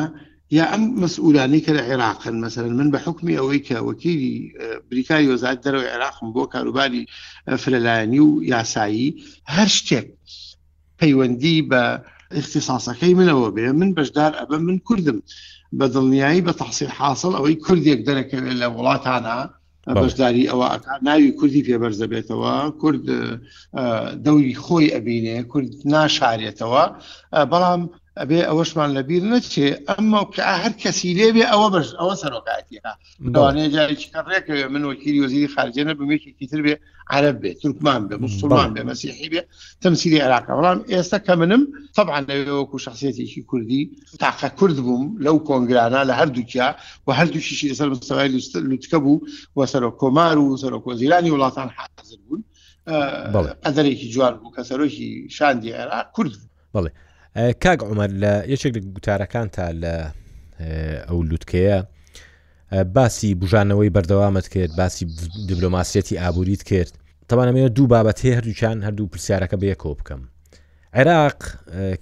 یا 0.58 0.66
ئەم 0.72 0.84
مەسئولانی 1.04 1.62
کە 1.66 1.72
لە 1.78 1.84
عێراقن 1.90 2.36
مثللا 2.46 2.74
من 2.80 2.90
بە 2.94 3.00
حکمی 3.06 3.38
ئەوەی 3.40 3.62
کە 3.68 3.78
وەکیری 3.88 4.34
بریکاری 4.90 5.30
وەزات 5.32 5.58
دەرەوە 5.66 5.86
عێراقم 5.94 6.28
بۆ 6.36 6.44
کاروباری 6.54 7.04
فرەلایانی 7.62 8.20
و 8.28 8.30
یاسایی 8.54 9.08
هەر 9.56 9.70
شتێک 9.78 10.08
پەیوەندی 11.00 11.58
بە 11.72 11.84
اختصاصەکەی 12.40 13.18
منەوە 13.20 13.50
بێ 13.56 13.70
من 13.80 13.90
بەشدار 13.98 14.32
ئەبە 14.40 14.58
من 14.68 14.78
کوردم 14.88 15.20
بە 15.78 15.86
دڵنیایی 15.94 16.46
بە 16.48 16.54
تحصیل 16.62 16.90
حاصل 17.00 17.32
ئەوەی 17.38 17.58
کوردێک 17.66 18.00
دەرەکەوێت 18.08 18.58
لە 18.62 18.68
وڵاتانە 18.76 19.38
بەشداری 19.96 20.42
ئەوە 20.50 20.68
ناوی 21.08 21.32
کوردی 21.40 21.66
پێبەرزە 21.68 22.06
بێتەوە 22.14 22.56
کورد 22.82 23.04
دەوری 24.26 24.56
خۆی 24.64 24.94
ئەبینێ 24.96 25.38
کورد 25.52 25.72
ناشارێتەوە 25.94 26.84
بەڵام 27.52 27.82
ئەبێ 28.20 28.40
ئەوەشمان 28.50 28.90
لەبییر 28.98 29.24
نەچێ 29.34 29.68
ئەمما 29.90 30.22
هەر 30.62 30.74
کەسی 30.82 31.12
لێبێ 31.20 31.46
ئەوە 31.52 31.68
بەش 31.74 31.88
ئەوە 32.00 32.14
سەرۆکاتیەوانەیەجارێکە 32.22 34.20
ڕێکەوێ 34.30 34.66
من 34.74 34.82
وەکیری 34.90 35.20
وزیری 35.26 35.48
خارجێنە 35.56 35.94
بمێکێکی 36.00 36.46
تر 36.52 36.60
بێ 36.66 36.74
عرب 37.16 37.36
بێ 37.42 37.52
تورکمان 37.62 38.02
بێ 38.10 38.16
مسلمان 38.26 38.70
بێ 38.76 38.82
مەسیحی 38.90 39.28
بێ 39.34 39.42
تەمسیری 39.84 40.20
عراقە 40.26 40.52
بەڵام 40.58 40.80
ئێستا 40.92 41.20
کە 41.26 41.34
منم 41.42 41.62
طبعاان 41.98 42.24
لەوەکو 42.48 42.78
شخصێتێکی 42.88 43.42
کوردی 43.50 43.82
تاقە 44.24 44.50
کورد 44.60 44.78
بووم 44.86 45.04
لەو 45.26 45.38
کۆنگرانە 45.50 46.02
لە 46.10 46.14
هەردووکیا 46.20 46.68
و 47.08 47.10
هەردووشیشی 47.20 47.68
لەسەر 47.72 47.88
مستەوای 47.94 48.30
لوتکە 48.70 48.98
بوو 49.06 49.16
و 49.58 49.60
سەرۆ 49.72 49.90
کۆمار 50.02 50.36
و 50.44 50.48
سەرۆکۆزیرانی 50.64 51.30
وڵاتان 51.34 51.70
حزر 51.78 52.18
بوون 52.26 52.42
قەدرێکی 53.66 54.08
جوان 54.14 54.34
بوو 54.42 54.54
کە 54.56 54.62
سەرۆکی 54.70 55.10
شاندی 55.38 55.72
عێراق 55.78 56.06
کورد 56.16 56.34
بوو 56.40 56.52
بڵێ 56.76 56.92
کاگ 57.36 57.80
عمەر 57.90 58.10
لە 58.22 58.34
یەکێک 58.52 58.76
لە 58.78 58.82
گوتارەکان 58.96 59.48
تا 59.56 59.72
لە 59.82 59.94
ئەو 61.08 61.22
لووتکەیە 61.30 61.78
باسی 62.96 63.36
بژانەوەی 63.42 63.92
بەردەوامت 63.96 64.48
کرد 64.54 64.72
باسی 64.78 65.06
دیبلۆماسیەتی 65.48 66.18
ئابووریت 66.24 66.64
کرد 66.64 66.94
تەوانەمەوە 67.30 67.70
دوو 67.76 67.88
بابەت 67.88 68.20
هەیە 68.24 68.36
هەردووچان 68.38 68.78
هەردوو 68.86 69.12
پرسیارەکە 69.14 69.56
بە 69.62 69.66
یەکۆ 69.72 69.92
بکەم 70.00 70.22
عێراق 70.98 71.40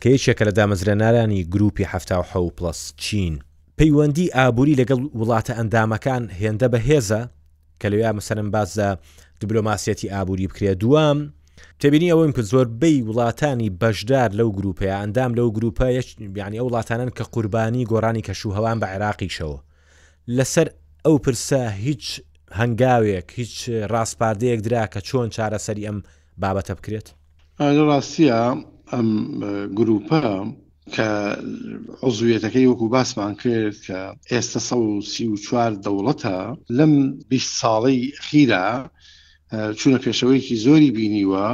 کە 0.01 0.07
یەکێکە 0.15 0.43
لە 0.47 0.53
دامەزرێنارانی 0.59 1.41
گروپی 1.53 1.85
ه 1.91 1.93
پلس 2.57 2.93
چین 2.97 3.39
پەیوەندی 3.79 4.31
ئابووری 4.35 4.75
لەگەڵ 4.81 4.99
وڵاتە 5.19 5.53
ئەندامەکان 5.57 6.23
هێندە 6.41 6.67
بەهێزە 6.73 7.21
کە 7.81 7.87
لەوێ 7.91 8.09
مەسەرم 8.17 8.47
بازە 8.55 8.89
دیبلۆماسیەتی 9.39 10.11
ئابووری 10.13 10.47
بکرێ 10.51 10.73
دوام 10.83 11.19
تێبینی 11.82 12.12
ئەوەن 12.12 12.32
کە 12.36 12.41
زۆربەی 12.51 13.03
وڵاتانی 13.10 13.74
بەشدار 13.82 14.29
لەو 14.39 14.50
گروپەیە 14.58 14.96
ئەندام 15.00 15.32
لەو 15.39 15.48
گروپە 15.58 15.88
بیانی 16.36 16.60
ئەو 16.60 16.67
وڵاتانن 16.70 17.10
کە 17.17 17.24
قوربانی 17.34 17.88
گۆرانی 17.91 18.25
کەشوهوان 18.27 18.77
بە 18.82 18.88
عێراقیشەوە 18.93 19.60
لەسەر 20.38 20.67
ئەو 21.05 21.15
پرسە 21.24 21.62
هیچ 21.86 22.03
هەنگاوێک 22.60 23.27
هیچ 23.39 23.53
ڕاستپاردەیەک 23.91 24.60
درا 24.65 24.84
کە 24.93 25.00
چۆن 25.08 25.27
چارەسەری 25.36 25.88
ئەم 25.88 25.98
بابەتە 26.41 26.74
بکرێت 26.77 27.08
ڕاستیە 27.89 28.41
ئەم 28.93 29.10
گروپە 29.79 30.22
کە 30.96 31.10
عزویەتەکەی 32.08 32.70
وەکو 32.72 32.88
باسمان 32.96 33.34
کرد 33.41 33.77
کە 33.86 34.00
ئێستا 34.32 34.60
سە 34.67 34.74
و 34.84 34.89
سی 35.12 35.25
و 35.32 35.36
چوار 35.46 35.72
دەوڵەتە 35.86 36.38
لەم 36.77 36.93
بیست 37.32 37.51
ساڵی 37.62 38.00
خیرە 38.25 38.65
چونە 39.53 39.98
پێشەوەیکی 40.05 40.55
زۆری 40.65 40.91
بینیوە 40.98 41.48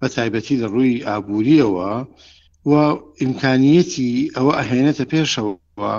بە 0.00 0.08
تایبەتی 0.16 0.60
لە 0.62 0.66
ڕووی 0.72 1.04
ئابوووریەوە 1.08 1.90
و 2.70 2.72
ئیمکانیەتی 3.20 4.30
ئەوە 4.36 4.52
ئەهێنێتە 4.58 5.04
پێشەوە 5.12 5.92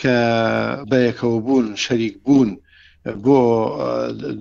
کە 0.00 0.16
بەیەکەوە 0.90 1.38
بوون 1.46 1.66
شەریک 1.84 2.14
بوون 2.24 2.50
بۆ 3.24 3.38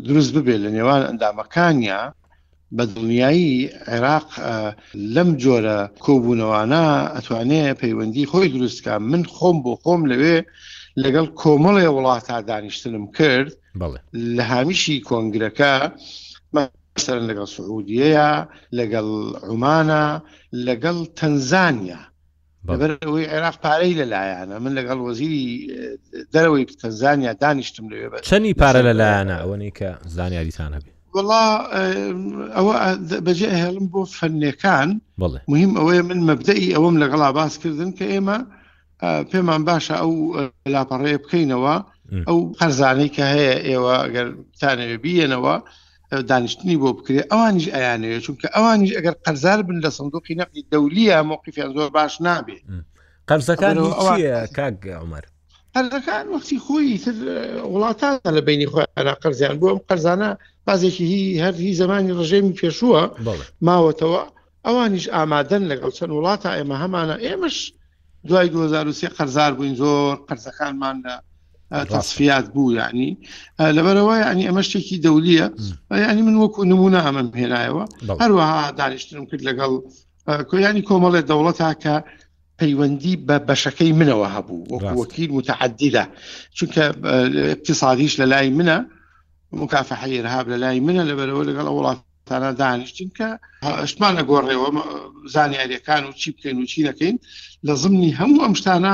دروست 0.08 0.32
ببێت 0.38 0.60
لە 0.66 0.70
نێوان 0.76 1.02
ئەندامەکانیا 1.10 2.02
بە 2.76 2.84
دڵنیایی 2.94 3.52
عێراق 3.92 4.28
لەم 5.16 5.30
جۆرە 5.44 5.80
کۆبوونەوانە 6.06 6.86
ئەتوانەیە 7.16 7.78
پەیوەندی 7.82 8.30
خۆی 8.32 8.48
دروستکە 8.56 8.94
من 9.12 9.24
خۆم 9.36 9.58
بۆ 9.64 9.74
خۆم 9.84 10.02
لەوێ 10.12 10.38
لەگەڵ 11.04 11.26
کۆمەڵێ 11.42 11.88
وڵاتە 11.96 12.36
دانیشتنم 12.50 13.06
کرد 13.18 13.52
لە 14.38 14.44
هامیشی 14.52 14.96
کۆنگرەکە 15.08 15.74
سەرن 17.06 17.24
لەگەڵ 17.32 17.48
سعودیەیە 17.56 18.32
لەگەڵ 18.80 19.08
عمانە 19.52 20.06
لەگەڵ 20.68 20.98
تەنزانیا 21.20 22.02
بەبەرەوەی 22.68 23.26
عێراق 23.34 23.58
پارەی 23.64 23.94
لەلایەنە 24.02 24.56
من 24.64 24.72
لەگەڵ 24.80 24.98
وەزیری 25.08 25.44
دەرەوەی 26.34 26.64
تەنزانیا 26.82 27.32
دانیشتم 27.44 27.86
لێ 27.92 27.98
چەنی 28.30 28.54
پارە 28.62 28.82
لەلایەنە 28.88 29.36
ئەوەی 29.42 29.72
کە 29.80 29.90
زانیاریتانە 30.18 30.80
بێ 30.84 30.92
وڵا 31.16 31.46
ئەوە 32.58 32.74
بەجێ 33.26 33.50
هێڵم 33.62 33.86
بۆ 33.94 34.02
فەنەکان 34.18 34.90
مهم 35.52 35.72
ئەوەیە 35.80 36.04
من 36.10 36.20
مەبدەی 36.30 36.74
ئەوم 36.76 36.96
لەگەڵا 37.04 37.28
باسکردن 37.38 37.92
کە 37.98 38.06
ئێمە 38.14 38.38
پێمان 39.32 39.62
باشە 39.70 39.96
ئەو 40.02 40.14
لاپەڕێ 40.74 41.14
بکەینەوە 41.24 41.76
ئەو 42.28 42.38
قەرزانەی 42.60 43.10
کە 43.16 43.24
هەیە 43.34 43.56
ئێوە 43.70 43.94
ئەگەر 44.06 44.28
تانەوێ 44.62 44.96
بیەنەوە 45.06 45.56
دانیشتنی 46.30 46.78
بۆ 46.82 46.90
بکرێت 46.98 47.28
ئەوانیش 47.32 47.68
ئەیانەیە 47.76 48.18
چونکە 48.26 48.48
ئەوانیش 48.56 48.92
ئەگەر 48.98 49.16
قەرزار 49.26 49.60
بن 49.68 49.78
لە 49.86 49.90
سندوقی 49.98 50.34
نەقی 50.42 50.62
دەولیە 50.72 51.18
مۆقیفیان 51.30 51.70
زۆر 51.76 51.90
باش 51.96 52.14
نابێ 52.26 52.58
قەرزەکان 53.30 53.76
کاک 54.58 54.78
عمر 55.02 55.24
قەرەکان 55.76 56.26
وەختی 56.34 56.58
خۆی 56.66 56.92
تر 57.04 57.16
وڵاتان 57.74 58.16
لە 58.38 58.42
بینی 58.48 58.68
خۆیان 58.72 59.08
قەرزیان 59.24 59.56
بۆ 59.62 59.68
ئەم 59.72 59.80
قەرزانە 59.90 60.30
بازێکی 60.68 61.06
هی 61.14 61.24
هەر 61.44 61.56
هی 61.64 61.72
زمانی 61.82 62.16
ڕژێمی 62.20 62.58
پێشووە 62.62 63.02
ماوەتەوە 63.68 64.24
ئەوانیش 64.66 65.06
ئامادەن 65.16 65.64
لەگەڵ 65.72 65.92
چەند 65.98 66.12
وڵاتە 66.18 66.50
ئێمە 66.58 66.76
هەمانە 66.84 67.16
ئێمەش 67.26 67.58
دوای 68.30 68.48
2023 68.52 69.08
قەرزار 69.20 69.52
بووین 69.58 69.76
زۆر 69.82 70.16
قەرزەکانمان 70.30 70.96
لە 71.06 71.14
تصفیات 71.72 72.50
بوو 72.54 72.72
یعنی 72.74 73.18
لەبەرەوە 73.78 74.14
ینی 74.26 74.46
ئەمە 74.50 74.62
شتێکی 74.68 74.98
دەولیە 75.06 75.48
ینی 76.10 76.22
من 76.28 76.36
وەکو 76.44 76.62
نمونە 76.72 77.00
ئەمەم 77.06 77.28
هێنایەوە 77.42 77.84
هەروەها 78.22 78.72
دانیشتم 78.80 79.26
کرد 79.32 79.42
لەگەڵ 79.50 79.72
کۆیانی 80.50 80.82
کۆمەڵێ 80.90 81.22
دەوڵەت 81.30 81.60
هاکە 81.68 81.96
پەیوەندی 82.60 83.16
بە 83.28 83.36
بەشەکەی 83.48 83.92
منەوە 84.00 84.28
هەبوو 84.36 84.62
وەکیل 85.00 85.30
متعددا 85.40 86.06
چونکە 86.58 86.82
اقتصادیش 87.56 88.14
لە 88.22 88.26
لای 88.34 88.50
منە 88.60 88.78
مکافحەی 89.62 90.22
رهاب 90.26 90.46
لە 90.54 90.58
لای 90.64 90.80
منە 90.88 91.04
لەبەرەوە 91.10 91.44
لەگەڵ 91.50 91.66
وڵاتانە 91.78 92.52
دانیشتین 92.62 93.10
کە 93.18 93.28
شتمانە 93.90 94.24
گۆڕێەوە 94.30 94.70
زانیاریەکان 95.36 96.04
و 96.08 96.12
چی 96.20 96.28
بکەین 96.36 96.58
و 96.62 96.66
چی 96.72 96.80
دەکەین 96.88 97.16
لە 97.68 97.74
زمنی 97.84 98.12
هەموو 98.20 98.44
ئەم 98.46 98.54
شتانە 98.62 98.94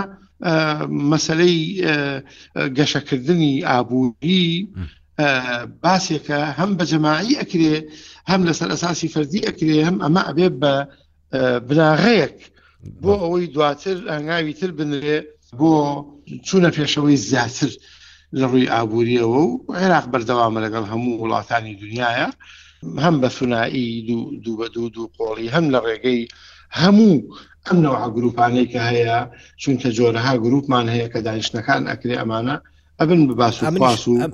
مەسلەی 1.12 1.60
گەشەکردنی 2.78 3.64
ئابووری 3.70 4.50
باسێکە 5.84 6.40
هەم 6.60 6.72
بە 6.78 6.84
جەماعی 6.92 7.40
ئەکرێ 7.42 7.76
هەم 8.30 8.42
لەسەر 8.48 8.70
ئەساسی 8.72 9.08
فەردی 9.14 9.46
ئەکرێ 9.48 9.78
هەم 9.88 9.98
ئەمە 10.04 10.22
ئەبێ 10.30 10.48
بە 10.62 10.74
براغەیەک 11.68 12.38
بۆ 13.02 13.14
ئەوەی 13.24 13.52
دواتر 13.54 13.98
ئەنگاوی 14.12 14.54
تر 14.60 14.72
بنرێ 14.78 15.18
بۆ 15.60 15.74
چوونە 16.48 16.70
پێشەوەی 16.78 17.22
زیاتر 17.30 17.72
لە 18.40 18.46
ڕووی 18.52 18.72
ئابوووریەوە 18.74 19.42
و 19.46 19.52
عێراق 19.82 20.06
بەردەوامە 20.14 20.60
لەگەڵ 20.66 20.86
هەموو 20.92 21.20
وڵاتانی 21.22 21.76
دنیاە 21.84 22.28
هەم 23.06 23.16
بە 23.22 23.30
سونایی 23.38 23.86
دوو 24.44 24.56
بە 24.60 24.66
دوو 24.74 24.90
دوو 24.96 25.08
قۆڵی 25.18 25.54
هەم 25.56 25.66
لە 25.74 25.80
ڕێگەی 25.86 26.22
هەموو 26.80 27.16
ئەم 27.70 27.78
نەوە 27.86 28.10
گروپانەی 28.18 28.68
کە 28.72 28.82
هەیە 28.92 29.18
چونکە 29.62 29.88
جۆرەها 29.98 30.34
گروپمان 30.46 30.86
هەیە 30.94 31.08
کە 31.14 31.20
دانیشتەکان 31.28 31.82
ئەکرێ 31.92 32.16
ئەمانە 32.22 32.56
ئەبن 33.00 33.20
باس 33.42 33.64
و 33.64 33.72
پاس 33.78 34.08
و 34.08 34.28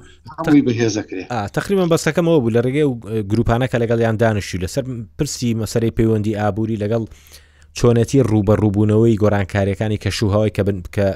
بەهێزەکرێت 0.68 1.28
تقریبان 1.58 1.88
بەستەکەمەوە 1.94 2.40
بوو 2.42 2.54
لە 2.56 2.62
ڕێگەی 2.66 2.88
و 2.90 2.94
گروپانەکە 3.32 3.78
لەگەڵ 3.84 4.00
یان 4.06 4.18
دانیشی 4.24 4.58
لەسەر 4.64 4.84
پرسی 5.18 5.54
مەسەری 5.62 5.92
پەیوەندی 5.98 6.38
ئابووری 6.40 6.80
لەگەڵ 6.84 7.04
چۆنەتی 7.78 8.22
ڕوبە 8.30 8.56
ڕووبوونەوەی 8.62 9.20
گۆرانکاریەکانی 9.24 10.02
کەشوهاوی 10.04 10.52
کە 10.56 10.62
بن 10.68 10.78
کە 10.96 11.08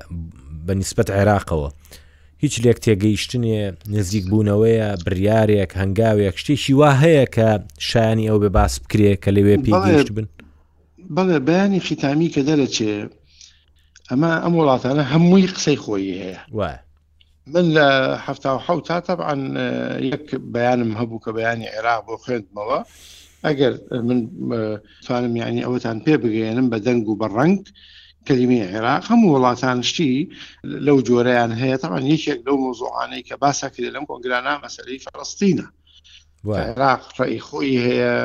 بە 0.67 0.73
نسبت 0.81 1.07
عێراقەوە 1.17 1.69
هیچ 2.43 2.53
لێک 2.65 2.77
تێگەیشتنێ 2.85 3.73
نزیک 3.95 4.25
بوونەوەیە 4.29 4.89
بریارێک 5.05 5.71
هەنگاوێک 5.81 6.35
شتێکی 6.41 6.73
وا 6.79 6.91
هەیە 7.03 7.25
کە 7.35 7.47
شایانی 7.89 8.29
ئەو 8.29 8.37
بێ 8.43 8.49
باس 8.57 8.73
بکرێ 8.81 9.13
کە 9.23 9.29
لەوێ 9.35 9.55
پێگەشت 9.65 10.09
بن 10.15 10.25
بەڵێ 11.15 11.37
بەیانی 11.47 11.79
ختامی 11.87 12.29
کە 12.35 12.41
دەرەچێ 12.49 12.91
ئەمە 14.09 14.31
ئەم 14.43 14.53
وڵاتانە 14.59 15.03
هەمووی 15.11 15.51
قسەی 15.55 15.77
خۆی 15.83 16.17
هەیە 16.23 16.37
من 17.53 17.65
لە 17.75 17.87
ه 18.25 18.27
تا 18.87 18.97
تەعاان 19.07 19.41
یەک 20.11 20.25
بەیانم 20.55 20.91
هەبوو 20.99 21.23
کە 21.23 21.29
بەیانی 21.37 21.71
عێراق 21.75 22.01
بۆ 22.07 22.13
خوێندمەوە 22.23 22.79
ئەگەر 23.45 23.73
من 24.07 24.19
توانم 25.05 25.33
یعنی 25.41 25.61
ئەوەتان 25.65 25.97
پێ 26.05 26.13
بگەێنم 26.23 26.67
بە 26.71 26.77
دەنگ 26.85 27.03
و 27.09 27.19
بە 27.21 27.27
ڕنگ 27.37 27.61
کلمی 28.27 28.61
عێراق 28.73 29.03
هەموو 29.11 29.31
وڵاتان 29.35 29.77
شتی 29.89 30.11
لەو 30.87 30.97
جۆرەیان 31.07 31.51
هەیە 31.61 31.77
تاوان 31.83 32.03
یەکێک 32.13 32.39
لەو 32.47 32.57
مۆزوعانەی 32.65 33.23
کە 33.27 33.35
باسا 33.43 33.67
کرد 33.73 33.87
لەم 33.95 34.05
کۆنگرانە 34.11 34.53
مەسەری 34.63 35.01
فەڕستینە 35.05 35.65
عێراق 36.55 37.01
ڕێی 37.19 37.39
خۆی 37.47 37.71
هەیە 37.85 38.15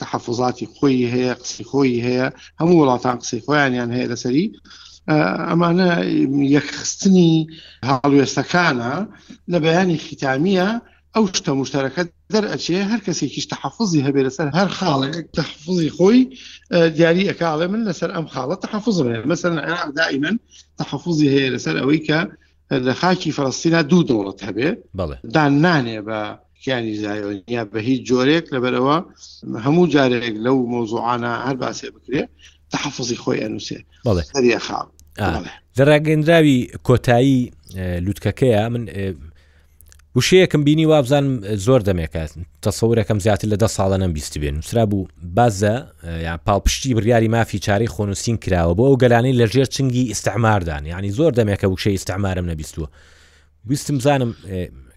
تحفظاتی 0.00 0.66
خۆی 0.74 0.98
هەیە 1.14 1.32
قسی 1.42 1.64
خۆی 1.70 1.94
هەیە 2.06 2.26
هەموو 2.60 2.80
وڵاتان 2.82 3.16
قسی 3.22 3.40
خۆیانیان 3.46 3.90
هەیە 3.96 4.08
لەسەری 4.12 4.46
ئەمانە 5.50 5.90
یەکخستنی 6.56 7.32
هاڵوێستەکانە 7.88 8.92
لە 9.52 9.58
بەیانی 9.64 9.98
ختامیە 10.06 10.68
ئەو 11.14 11.24
شتە 11.38 11.50
مشتەکە 11.60 12.02
دەرئەچێ 12.34 12.78
هەر 12.90 13.00
کەسێکیش 13.06 13.46
تحفظی 13.54 14.04
هەبێ 14.06 14.20
لەسەر 14.26 14.46
هەر 14.58 14.68
خاڵێک 14.78 15.26
تحفظی 15.40 15.90
خۆی 15.96 16.18
دیاری 16.96 17.28
ئەکاڵێ 17.30 17.66
من 17.72 17.80
لەسەر 17.88 18.10
ئەم 18.16 18.26
خاڵە 18.32 18.56
تحفظم 18.66 19.06
هەیە 19.12 19.26
مەسەر 19.32 19.50
عێراق 19.66 19.88
دائیمەن 19.98 20.36
تحفظی 20.80 21.28
هەیە 21.34 21.48
لەسەر 21.54 21.76
ئەوەی 21.82 22.00
کە 22.08 22.20
لە 22.86 22.94
خاکی 23.00 23.32
فەرستینا 23.36 23.80
دوو 23.90 24.02
دەوڵەت 24.08 24.38
هەبێ 24.48 24.68
دان 25.34 25.52
نانێ 25.66 26.00
بە 26.06 26.18
کیانی 26.62 26.94
زایۆنیا 27.04 27.64
بە 27.72 27.78
هیچ 27.88 28.00
جۆرێک 28.10 28.44
لەبەرەوە 28.54 28.96
هەموو 29.64 29.86
جارێک 29.94 30.26
لەو 30.46 30.56
مۆزوعانە 30.74 31.32
هەر 31.46 31.56
باسێ 31.62 31.88
بکرێ 31.96 32.22
تحفظی 32.74 33.16
خۆی 33.22 33.40
ئەنووسێ 33.44 33.78
بەڵێ 34.34 34.58
خاڵ 34.66 34.88
دەڕاگەندراوی 35.78 36.58
کۆتایی 36.86 37.38
لووتکەکەیە 38.04 38.64
من 38.74 38.82
وشەیەکم 40.18 40.62
بینی 40.66 40.86
وابزان 40.86 41.26
زۆر 41.66 41.80
دەمێکات 41.88 42.30
تەسەورەکەم 42.66 43.18
زیاتر 43.26 43.48
لە 43.52 43.56
دە 43.62 43.68
ساڵە 43.76 43.98
نم 44.00 44.12
بیست 44.12 44.38
بێن 44.40 44.54
نووسرا 44.54 44.84
بوو 44.90 45.08
بازە 45.36 45.72
یان 46.26 46.38
پاڵپشتی 46.46 46.94
بریاری 46.98 47.28
مافی 47.28 47.58
چارەی 47.66 47.90
خۆنووسین 47.94 48.36
کراوە 48.44 48.74
بۆ 48.78 48.84
ئەو 48.90 48.96
گەلانەی 49.02 49.34
لە 49.40 49.46
ژێر 49.52 49.64
چنگی 49.74 50.10
ئستعماردان 50.12 50.82
یعنی 50.92 51.10
زۆر 51.18 51.32
دەمێکە 51.38 51.64
وشەی 51.64 51.94
ئستعمارم 51.98 52.46
نەبیستووە 52.50 52.86
ویستم 53.68 53.98
زانم 54.00 54.32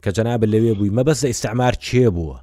کە 0.05 0.11
جەناب 0.17 0.41
لەوێ 0.51 0.73
بووی 0.77 0.91
مەبەس 0.97 1.19
لە 1.23 1.27
ئیسعمار 1.31 1.73
چێ 1.85 2.07
بووە 2.15 2.37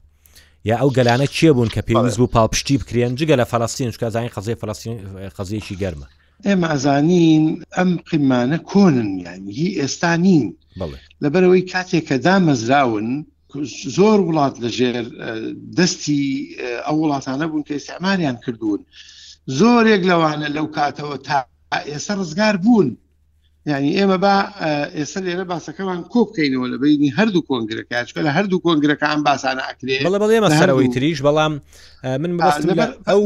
یا 0.68 0.76
ئەو 0.80 0.90
گەلانە 0.96 1.26
چێ 1.36 1.48
بوون 1.54 1.68
کە 1.74 1.80
پێویست 1.88 2.18
بوو 2.20 2.32
پاڵپشتی 2.36 2.76
بکرێن 2.80 3.12
جگە 3.20 3.34
لە 3.40 3.44
فەلستین 3.52 3.90
شکزانانی 3.94 4.32
خزەی 4.36 4.54
فلستین 4.60 4.96
خزیەکی 5.36 5.76
گەرمە 5.82 6.06
ئێمە 6.46 6.66
ئازانین 6.72 7.44
ئەم 7.76 7.90
قیمانە 8.08 8.58
کۆنن 8.70 9.10
یان 9.26 9.42
هی 9.58 9.68
ئێستا 9.80 10.12
نین 10.24 10.48
لەبەرەوەی 11.24 11.64
کاتێک 11.72 12.04
کە 12.08 12.16
دامەزراون 12.24 13.08
زۆر 13.96 14.18
وڵات 14.26 14.54
لەژێر 14.64 15.06
دەستی 15.78 16.22
ئەو 16.86 16.96
وڵاتانە 17.02 17.44
بوون 17.48 17.62
کە 17.66 17.72
ئێستامانیان 17.76 18.36
کردوون 18.44 18.80
زۆرێک 19.58 20.02
لەوانە 20.10 20.48
لەو 20.56 20.66
کاتەوە 20.76 21.16
تا 21.26 21.36
ئێستا 21.90 22.14
ڕزگار 22.20 22.56
بوون 22.64 22.88
یعنی 23.66 23.96
ئێمە 23.98 24.18
با 24.18 24.44
ئێستا 24.94 25.18
لێرە 25.20 25.44
باسەکەمان 25.50 26.08
کۆ 26.12 26.20
بکەینەوە 26.28 26.66
لە 26.72 26.78
بینی 26.82 27.10
هەردوو 27.18 27.42
کۆنگرەکە 27.48 28.22
لە 28.24 28.30
هەردوو 28.36 28.60
کۆنگرەکان 28.66 29.18
باسانە 29.26 29.62
ئەکرێ 29.68 29.98
بڵ 30.06 30.14
بڵێمە 30.22 30.48
سەرەوەی 30.60 30.94
تریش 30.94 31.18
بەڵام 31.22 31.52
من 32.04 32.32
ئەو 33.08 33.20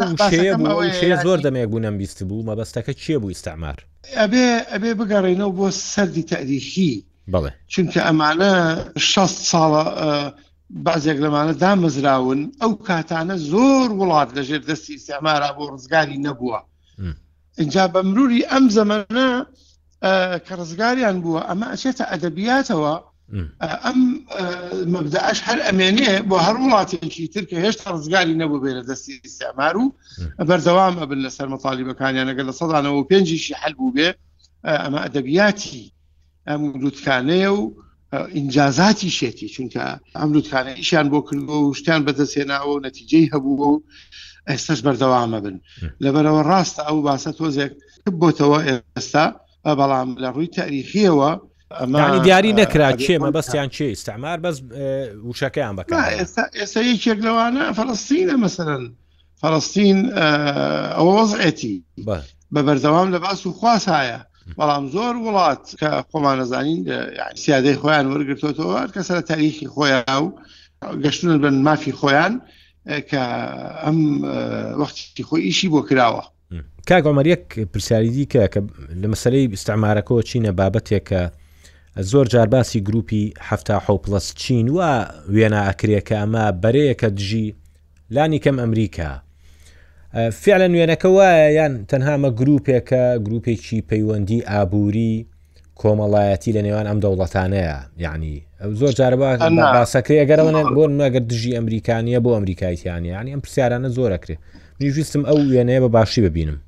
شێ 1.01 1.17
زۆر 1.25 1.39
دەمێک 1.41 1.69
بوونم 1.71 1.99
بیست 1.99 2.25
بوو 2.25 2.45
مەبەستەکە 2.47 2.93
چیە 3.03 3.17
بوو 3.23 3.31
ئستامار 3.37 3.79
ئەبێ 4.21 4.47
ئەبێ 4.73 4.91
بگەڕێنەوە 5.01 5.53
بۆ 5.59 5.69
سەردی 5.95 6.23
تاریخی 6.35 7.05
بڵێ 7.33 7.51
چونکە 7.73 8.01
ئەمانە 8.07 8.53
6 8.99 9.19
ساڵە 9.51 9.83
بازێک 10.87 11.19
لەمانە 11.25 11.55
دامەزراون 11.63 12.41
ئەو 12.63 12.73
کاتانە 12.89 13.37
زۆر 13.53 13.89
وڵات 14.01 14.29
لەژێر 14.37 14.63
دەستی 14.71 14.95
ئستامارا 14.97 15.51
بۆ 15.57 15.65
ڕزگاری 15.75 16.19
نەبووە 16.27 16.61
اینجا 17.59 17.85
بە 17.95 18.01
مروری 18.09 18.43
ئەم 18.51 18.65
زەمەە 18.77 19.27
کە 20.47 20.53
ڕزگاریان 20.61 21.17
بووە 21.25 21.41
ئەمە 21.49 21.67
ئەچێتە 21.73 22.05
ئەدەبیاتەوە 22.11 22.95
ئەم 23.85 24.01
مەبدەعش 24.95 25.39
هەر 25.49 25.59
ئەمێنێ 25.67 26.13
بۆ 26.29 26.37
هەر 26.47 26.57
وڵاتێکی 26.63 27.27
ترکە 27.35 27.57
هێشتا 27.65 27.89
ڕزگاری 27.97 28.35
نەبوو 28.41 28.63
بێرە 28.63 28.83
دەستی 28.89 29.21
ئیسامار 29.25 29.75
و 29.77 29.85
بەردەوام 30.49 30.95
ئەبن 31.01 31.21
لەسەر 31.27 31.49
مەطالیبەکانیان 31.55 32.29
ئەگەر 32.31 32.47
لە 32.51 32.55
سەدانەوە 32.61 32.97
و 32.99 33.09
پێنجیشی 33.11 33.59
هەلبوو 33.63 33.95
بێ 33.97 34.09
ئەمە 34.85 34.99
ئەدەبیاتی 35.05 35.85
ئەم 36.49 36.61
لوتکانەیە 36.83 37.51
و 37.59 37.63
ئینجازاتی 38.37 39.11
شێتی 39.19 39.49
چونکە 39.55 39.85
ئەم 40.19 40.31
لوتکانە 40.35 40.73
ئیشیان 40.81 41.07
بۆ 41.13 41.19
کردەوە 41.29 41.59
و 41.63 41.77
شتیان 41.79 42.01
بەدەسێناوە 42.07 42.69
و 42.73 42.83
نەتیجەی 42.87 43.31
هەبووە 43.33 43.67
و 43.75 43.79
ئێستش 44.51 44.81
بەردەوامە 44.87 45.39
بن 45.45 45.57
لەبەرەوە 46.05 46.43
ڕاستە 46.51 46.83
ئەو 46.89 46.99
باسە 47.07 47.31
تۆزێک 47.39 47.73
بۆتەوە 48.21 48.59
ئێستا 48.69 49.27
بەڵام 49.75 50.09
لە 50.23 50.29
ڕووی 50.35 50.47
تاریخیەوە 50.61 51.31
ئەمانی 51.81 52.21
دیاری 52.27 52.53
نەکرا 52.61 52.89
چێمە 53.05 53.29
بەستیان 53.37 53.69
چێ 53.77 53.85
ئستعمار 53.95 54.39
بەس 54.45 54.57
وشەکەیان 55.29 55.75
بک 55.77 55.87
ئێستا 56.59 56.81
یەکێک 56.93 57.19
لەوانە 57.27 57.65
فەڵستینە 57.79 58.37
مەسەرەن 58.43 58.85
فەڵستین 59.43 59.99
ئەوە 60.97 61.13
وەزعێتی 61.19 61.77
بە 62.07 62.61
بەردەوام 62.67 63.09
لە 63.15 63.19
باس 63.25 63.41
و 63.47 63.53
خواسایە 63.59 64.21
بەڵام 64.59 64.85
زۆر 64.95 65.15
وڵات 65.27 65.63
کە 65.81 65.91
خۆمان 66.11 66.37
نەزانین 66.41 66.81
سیادەی 67.43 67.77
خۆیان 67.83 68.07
وەرگرتۆتەوە 68.13 68.81
کەسە 68.95 69.13
لە 69.19 69.23
تاریخی 69.31 69.67
خۆیان 69.75 70.23
و 70.25 70.33
گەشتون 71.03 71.31
بن 71.45 71.55
مافی 71.67 71.93
خۆیان 72.01 72.35
کە 73.11 73.23
ئەم 73.85 73.99
وەختی 74.81 75.23
خۆی 75.29 75.43
ئیشی 75.47 75.69
بۆ 75.73 75.81
کراوە 75.89 76.25
کاگۆمەریەک 76.91 77.59
پرسیاری 77.73 78.11
دیکە 78.17 78.45
کە 78.55 78.61
لە 79.03 79.07
مەسلەی 79.13 79.51
ئستعمارەکەەوە 79.57 80.23
چینە 80.31 80.53
بابەتێکە 80.59 81.23
زۆر 82.11 82.27
جارباسی 82.29 82.81
گروپی 82.81 83.25
هەفتا 83.49 83.77
حو 83.85 83.97
پلس 83.99 84.35
چین 84.41 84.67
وە 84.77 84.93
وێنە 85.35 85.61
ئەکرێکە 85.69 86.13
ئەمە 86.21 86.47
بەرەیەکە 86.63 87.09
دژی 87.19 87.55
لانی 88.15 88.39
کەم 88.45 88.57
ئەمریکا 88.63 89.11
فعلەن 90.43 90.73
وێنەکە 90.79 91.07
وایە 91.17 91.49
یان 91.59 91.73
تەنهامە 91.91 92.31
گروپێکە 92.41 93.03
گروپێکی 93.27 93.79
پەیوەندی 93.91 94.45
ئابووری 94.51 95.15
کۆمەڵایەتی 95.81 96.53
لە 96.57 96.63
نێوان 96.67 96.87
ئەم 96.91 96.99
دەوڵەتانەیە 97.05 97.79
یعنی 98.05 98.35
زۆر 98.81 98.93
جارباسەکرێ 98.99 100.23
گەرەوە 100.31 100.63
بۆ 100.77 100.85
ناگەر 101.01 101.23
دژی 101.31 101.57
ئەمریکانیە 101.59 102.19
بۆ 102.25 102.31
ئەمریکایتیانی 102.39 103.09
ینی 103.19 103.31
ئەم 103.35 103.41
پرسیارانە 103.45 103.89
زۆرەکرێ 103.97 104.37
نیژویستم 104.81 105.23
ئەو 105.29 105.39
وێنەیە 105.53 105.81
بە 105.85 105.89
باشی 105.97 106.21
ببینم 106.27 106.59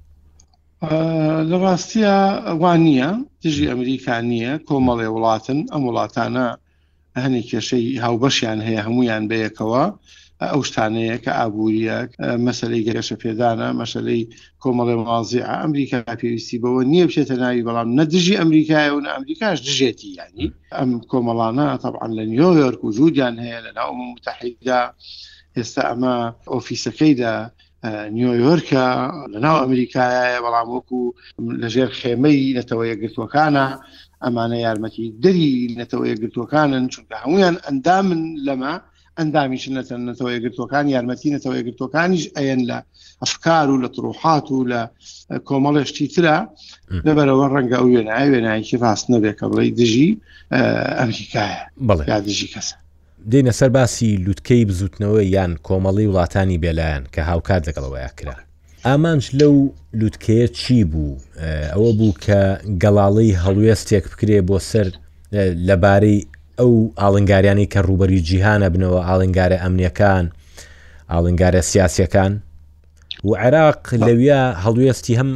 لە 1.51 1.57
ڕاستیە 1.65 2.15
ئەوان 2.49 2.79
نییە 2.87 3.11
دژی 3.43 3.69
ئەمریکا 3.71 4.15
نییە 4.31 4.53
کۆمەڵێ 4.69 5.09
وڵاتن 5.15 5.59
ئەم 5.73 5.83
وڵاتانە 5.89 6.47
هەنی 7.25 7.43
کێشەی 7.51 7.87
هاوبەشیان 8.05 8.59
هەیە 8.67 8.81
هەمویان 8.87 9.25
بەیەکەوە 9.31 9.85
ئەو 10.53 10.61
شتانەیە 10.69 11.17
کە 11.25 11.33
ئابوووریە 11.39 11.97
مەسلەی 12.47 12.85
گەشە 12.87 13.17
پێدانە 13.23 13.69
مەشەلەی 13.81 14.23
کۆمەڵێ 14.63 14.95
مازی 15.03 15.47
ئەمریکا 15.51 15.99
پێویستی 16.21 16.61
بەوە 16.63 16.81
نییە 16.93 17.05
بچێتە 17.09 17.35
ناوی 17.43 17.65
بەڵام 17.69 17.89
نەدژی 17.99 18.39
ئەمریکای 18.41 18.89
و 18.93 19.01
ئەمریکاش 19.13 19.59
دژێتی 19.67 20.11
ینی 20.19 20.49
ئەم 20.77 20.91
کۆمەڵانە 21.11 21.67
تەعاان 21.83 22.11
لە 22.19 22.25
نیۆیۆرک 22.33 22.81
و 22.83 22.95
جوودیان 22.97 23.35
هەیە 23.45 23.59
لە 23.67 23.71
ناو 23.79 23.91
متحیدا 24.17 24.81
ئێستا 25.57 25.83
ئەمە 25.91 26.15
ئۆفیسەکەیدا 26.53 27.35
نیویۆرکە 27.85 28.85
لەناو 29.33 29.57
ئەمریکایە 29.63 30.43
بەڵام 30.45 30.67
وەکو 30.75 30.99
لەژێر 31.63 31.91
خێمەی 32.01 32.55
نەتەوە 32.59 32.85
یەگرتوەکانە 32.93 33.65
ئەمانە 34.25 34.59
یارمەتی 34.67 35.07
دەری 35.23 35.53
نەتەوە 35.81 36.05
یەگرتوەکانن 36.13 36.85
چونکە 36.93 37.15
هەمویان 37.23 37.57
ئەندامن 37.67 38.21
لەمە 38.47 38.75
ئەندامیش 39.19 39.65
نەتەن 39.79 40.01
نەتەوە 40.11 40.31
یەگرتوەکان 40.37 40.85
یارمەتی 40.95 41.33
نەتەوە 41.37 41.55
یەگرتوەکانیش 41.61 42.25
ئەەن 42.37 42.61
لە 42.71 42.79
ئەفکار 43.23 43.67
و 43.71 43.81
لە 43.85 43.89
تروحات 43.95 44.47
و 44.51 44.57
لە 44.73 44.81
کۆمەڵشتی 45.49 46.07
ترە 46.15 46.37
لەبەرەوە 47.07 47.47
ڕەنگە 47.55 47.77
ئەو 47.81 47.87
وێنای 47.95 48.29
وێنایکی 48.33 48.81
ڕاست 48.83 49.07
نەبێت 49.13 49.37
کە 49.41 49.47
بڵی 49.53 49.71
دژی 49.81 50.11
ئەمریکایە 50.99 51.63
بەڵێ 51.87 52.17
دژی 52.29 52.49
کەسە 52.55 52.77
دێنە 53.31 53.53
سەر 53.59 53.69
باسی 53.77 54.11
لووتکەی 54.25 54.65
بزوتنەوە 54.69 55.23
یان 55.37 55.53
کۆمەڵی 55.67 56.07
وڵاتانی 56.11 56.59
بێلایەن 56.65 57.03
کە 57.15 57.21
هاوکات 57.31 57.63
لەگەڵەوەیە 57.69 58.11
کرا 58.19 58.35
ئامانج 58.87 59.23
لەو 59.41 59.55
لووتکەیە 60.01 60.47
چی 60.61 60.79
بوو 60.91 61.19
ئەوە 61.75 61.91
بوو 61.99 62.13
کە 62.25 62.41
گەڵاڵی 62.83 63.31
هەڵوێستێک 63.45 64.05
بکرێ 64.13 64.39
بۆ 64.49 64.59
سەر 64.71 64.87
لەبارەی 65.69 66.19
ئەو 66.59 66.73
ئاڵنگاریانی 67.01 67.71
کە 67.73 67.81
ڕوبەری 67.89 68.23
جیهانە 68.29 68.69
بنەوە 68.75 69.01
ئاڵنگارە 69.09 69.57
ئەمنیەکان 69.63 70.25
ئاڵنگارە 71.13 71.61
سیاسەکان 71.71 72.33
و 73.27 73.31
عێراق 73.43 73.81
لەویە 74.07 74.41
هەڵوێستی 74.65 75.19
هەم 75.21 75.31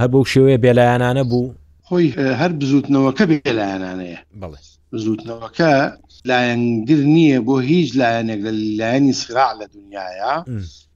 هەر 0.00 0.08
بەو 0.12 0.24
شێوەیە 0.32 0.58
بێلایانانە 0.64 1.22
بوو 1.30 1.54
خۆی 1.86 2.06
هەر 2.40 2.52
بزوتنەوەکە 2.58 3.24
بێلایانانەیە 3.30 4.18
بڵێ 4.42 4.58
زودنەوەکە 4.98 5.72
لایەنگر 6.30 7.00
نییە 7.16 7.38
بۆ 7.46 7.54
هیچ 7.70 7.88
لایەنێک 8.00 8.40
لە 8.46 8.52
لایەنی 8.80 9.12
سرا 9.22 9.46
لە 9.60 9.66
دنیاە 9.76 10.32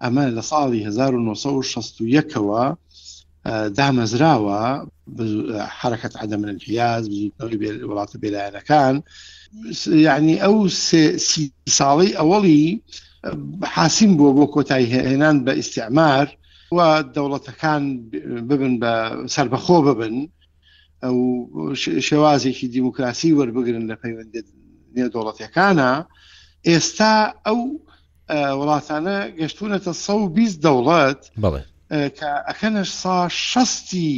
ئەمە 0.03 0.25
لە 0.37 0.43
ساڵی 0.51 0.81
1960ەوە 0.89 2.65
دامەزراوە 3.79 4.63
حرکت 5.81 6.13
عدەمن 6.23 6.49
الحیاز 6.55 7.05
وڵاتە 7.89 8.17
بێلایەنەکان 8.23 8.95
یعنی 10.09 10.35
ئەو 10.45 10.57
ساڵی 11.79 12.11
ئەوەڵی 12.19 12.65
حاسیم 13.75 14.13
بۆ 14.19 14.29
بۆ 14.37 14.45
کۆتایی 14.55 14.91
هێنان 14.93 15.37
بە 15.45 15.53
ئیسعمار 15.61 16.27
و 16.77 16.81
دەوڵەتەکان 17.15 17.83
ببن 18.49 18.75
بە 18.83 18.93
سربەخۆ 19.35 19.79
ببن 19.89 20.15
ئەو 21.05 21.19
شێوازێکی 22.09 22.67
دیموکراسی 22.77 23.37
وەربگرن 23.39 23.85
لە 23.91 23.97
پەیوەندە 24.03 24.41
نێدۆڵەتەکانە 24.97 25.93
ئێستا 26.69 27.15
ئەو 27.47 27.61
وڵاتانە 28.59 29.17
گەشتونەتە 29.39 29.93
120 29.93 30.61
دەوڵەت 30.65 31.21
کە 32.19 32.31
ئەکەنش 32.49 32.89
سا 33.03 33.17
شستی 33.51 34.15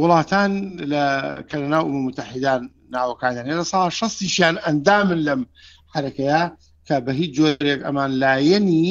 وڵاتان 0.00 0.52
لە 0.92 1.04
کەناو 1.50 1.86
متحدان 2.06 2.62
ناوەکانیان 2.94 3.50
لە 3.60 3.64
سا 3.72 3.80
شستیشیان 3.98 4.56
ئەندامن 4.64 5.20
لەم 5.28 5.40
حرەکەیە 5.94 6.42
کە 6.86 6.96
بە 7.04 7.12
هیچ 7.20 7.30
جۆرێک 7.38 7.80
ئەمان 7.86 8.10
لایەنی 8.22 8.90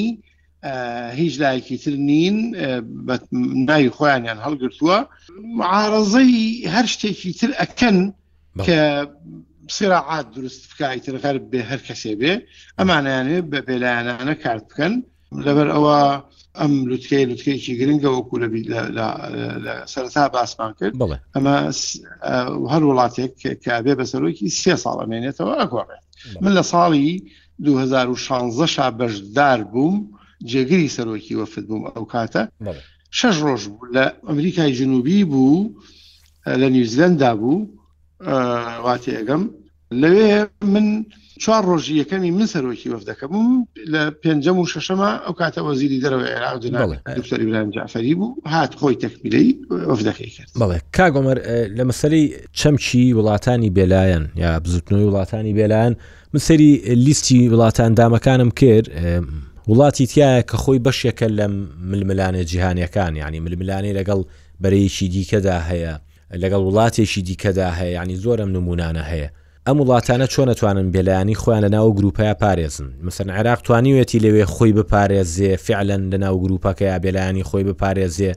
هیچ 1.16 1.40
لایەکی 1.42 1.78
تر 1.84 1.92
نین 2.08 2.36
ناوی 3.68 3.90
خۆیانیان 3.98 4.40
هەڵگرتووە 4.46 4.98
معارەزەی 5.60 6.68
هەر 6.74 6.86
شتێکی 6.94 7.32
تر 7.40 7.52
ئەکەن 7.62 7.98
کە 8.66 8.80
سراعات 9.78 10.26
دروست 10.36 10.62
بکایتر 10.70 11.16
غەر 11.24 11.36
بێ 11.52 11.60
هەر 11.70 11.80
کەسێ 11.88 12.14
بێ 12.20 12.34
ئەمانیانێ 12.80 13.38
بە 13.52 13.60
بێلایەنانە 13.68 14.34
کارت 14.44 14.64
بکەن 14.72 14.94
لەبەر 15.46 15.68
ئەوە 15.76 16.00
ئەم 16.60 16.74
لوتکەی 16.90 17.26
لوتکەیەکی 17.30 17.74
گرنگە 17.80 18.10
وەکو 18.16 18.36
لە 19.66 19.74
سەرتا 19.94 20.24
باسمان 20.34 20.72
کرد 20.80 20.94
ئەمە 21.36 21.56
هەر 22.74 22.84
وڵاتێک 22.90 23.34
کابێ 23.66 23.94
بەسەرۆکی 24.00 24.48
سێ 24.62 24.76
ساڵ 24.84 24.98
ئەمێنێتەوە 25.04 25.54
ئەگۆڕێت 25.62 26.04
من 26.44 26.52
لە 26.58 26.64
ساڵی 26.72 27.10
2016 27.60 28.66
شا 28.74 28.88
بەشدار 28.98 29.60
بووم. 29.72 29.96
جێگری 30.52 30.90
سەرۆکی 30.98 31.36
وەفت 31.40 31.66
بووم 31.70 31.84
ئەو 31.96 32.06
کاتە 32.14 32.42
شش 33.20 33.36
ڕۆژ 33.48 33.64
بوو 33.72 33.90
لە 33.96 34.06
ئەمریکای 34.28 34.72
جنوبی 34.80 35.20
بوو 35.32 35.72
لە 36.62 36.68
نیوزیلندا 36.76 37.32
بوو 37.42 37.56
واتی 38.86 39.12
ئەگەم 39.20 39.42
لەوێ 40.02 40.32
من 40.74 40.86
چوار 41.44 41.64
ڕۆژی 41.72 41.96
یەکەمی 42.02 42.32
من 42.38 42.46
سەرۆکی 42.54 42.88
وەفدەکەبووم 42.94 43.50
لە 43.94 44.02
پێنجەم 44.24 44.58
و 44.60 44.66
شەشەمە 44.74 45.10
ئەو 45.26 45.34
کاتە 45.42 45.60
وەزیری 45.68 46.02
دەرەوە 46.04 46.28
عراق 46.36 46.58
دکتۆری 47.18 47.46
برام 47.48 47.70
جعفری 47.72 48.16
بوو 48.16 48.36
هات 48.46 48.72
خۆی 48.80 48.96
تەکمیلەی 49.04 49.48
وەفدەکەی 49.90 50.30
کرد 50.38 50.50
بڵێ 50.62 50.78
کاگۆمەر 50.98 51.38
لە 51.78 51.84
مەسەی 51.90 52.22
چەمچی 52.60 53.04
وڵاتانی 53.18 53.70
بێلایەن 53.78 54.24
یا 54.44 54.52
بزوتنەوەی 54.64 55.10
وڵاتانی 55.10 55.54
بێلایەن 55.60 55.94
من 56.34 56.40
سەری 56.48 56.82
لیستی 57.06 57.50
وڵاتان 57.54 57.92
دامەکانم 58.00 58.50
کرد 58.62 58.88
وڵاتی 59.72 60.06
تایە 60.12 60.42
کە 60.50 60.58
خۆی 60.64 60.80
بەشێکە 60.86 61.28
لە 61.40 61.46
ململانە 61.92 62.44
جیهانیەکان 62.52 63.14
ینی 63.16 63.40
ململانەی 63.46 63.94
لەگەڵ 64.00 64.20
بەرەیەکی 64.64 65.08
دیکەدا 65.16 65.58
هەیە 65.70 65.94
لەگەڵ 66.44 66.62
وڵاتێکی 66.68 67.22
دیکەدا 67.30 67.70
هەیە 67.80 67.92
ینی 68.04 68.16
زۆرم 68.24 68.50
نمونانە 68.58 69.02
هەیە 69.12 69.30
ئەم 69.68 69.76
وڵاتانە 69.82 70.28
چۆن 70.34 70.48
نتوانن 70.50 70.88
بێلایانی 70.96 71.36
خۆیان 71.42 71.64
لە 71.66 71.70
ناو 71.76 71.96
گروپای 71.98 72.34
پارێزن 72.44 72.86
مثلەن 73.08 73.30
عێراق 73.38 73.60
توانیوێتی 73.66 74.20
لەوێ 74.26 74.46
خۆی 74.54 74.74
بپارێزێ 74.78 75.52
فعلەن 75.66 76.02
لە 76.14 76.18
ناو 76.24 76.36
گروپەکە 76.46 76.82
یا 76.92 76.98
بێلایانی 77.06 77.44
خۆی 77.50 77.64
بپارێزێ 77.70 78.32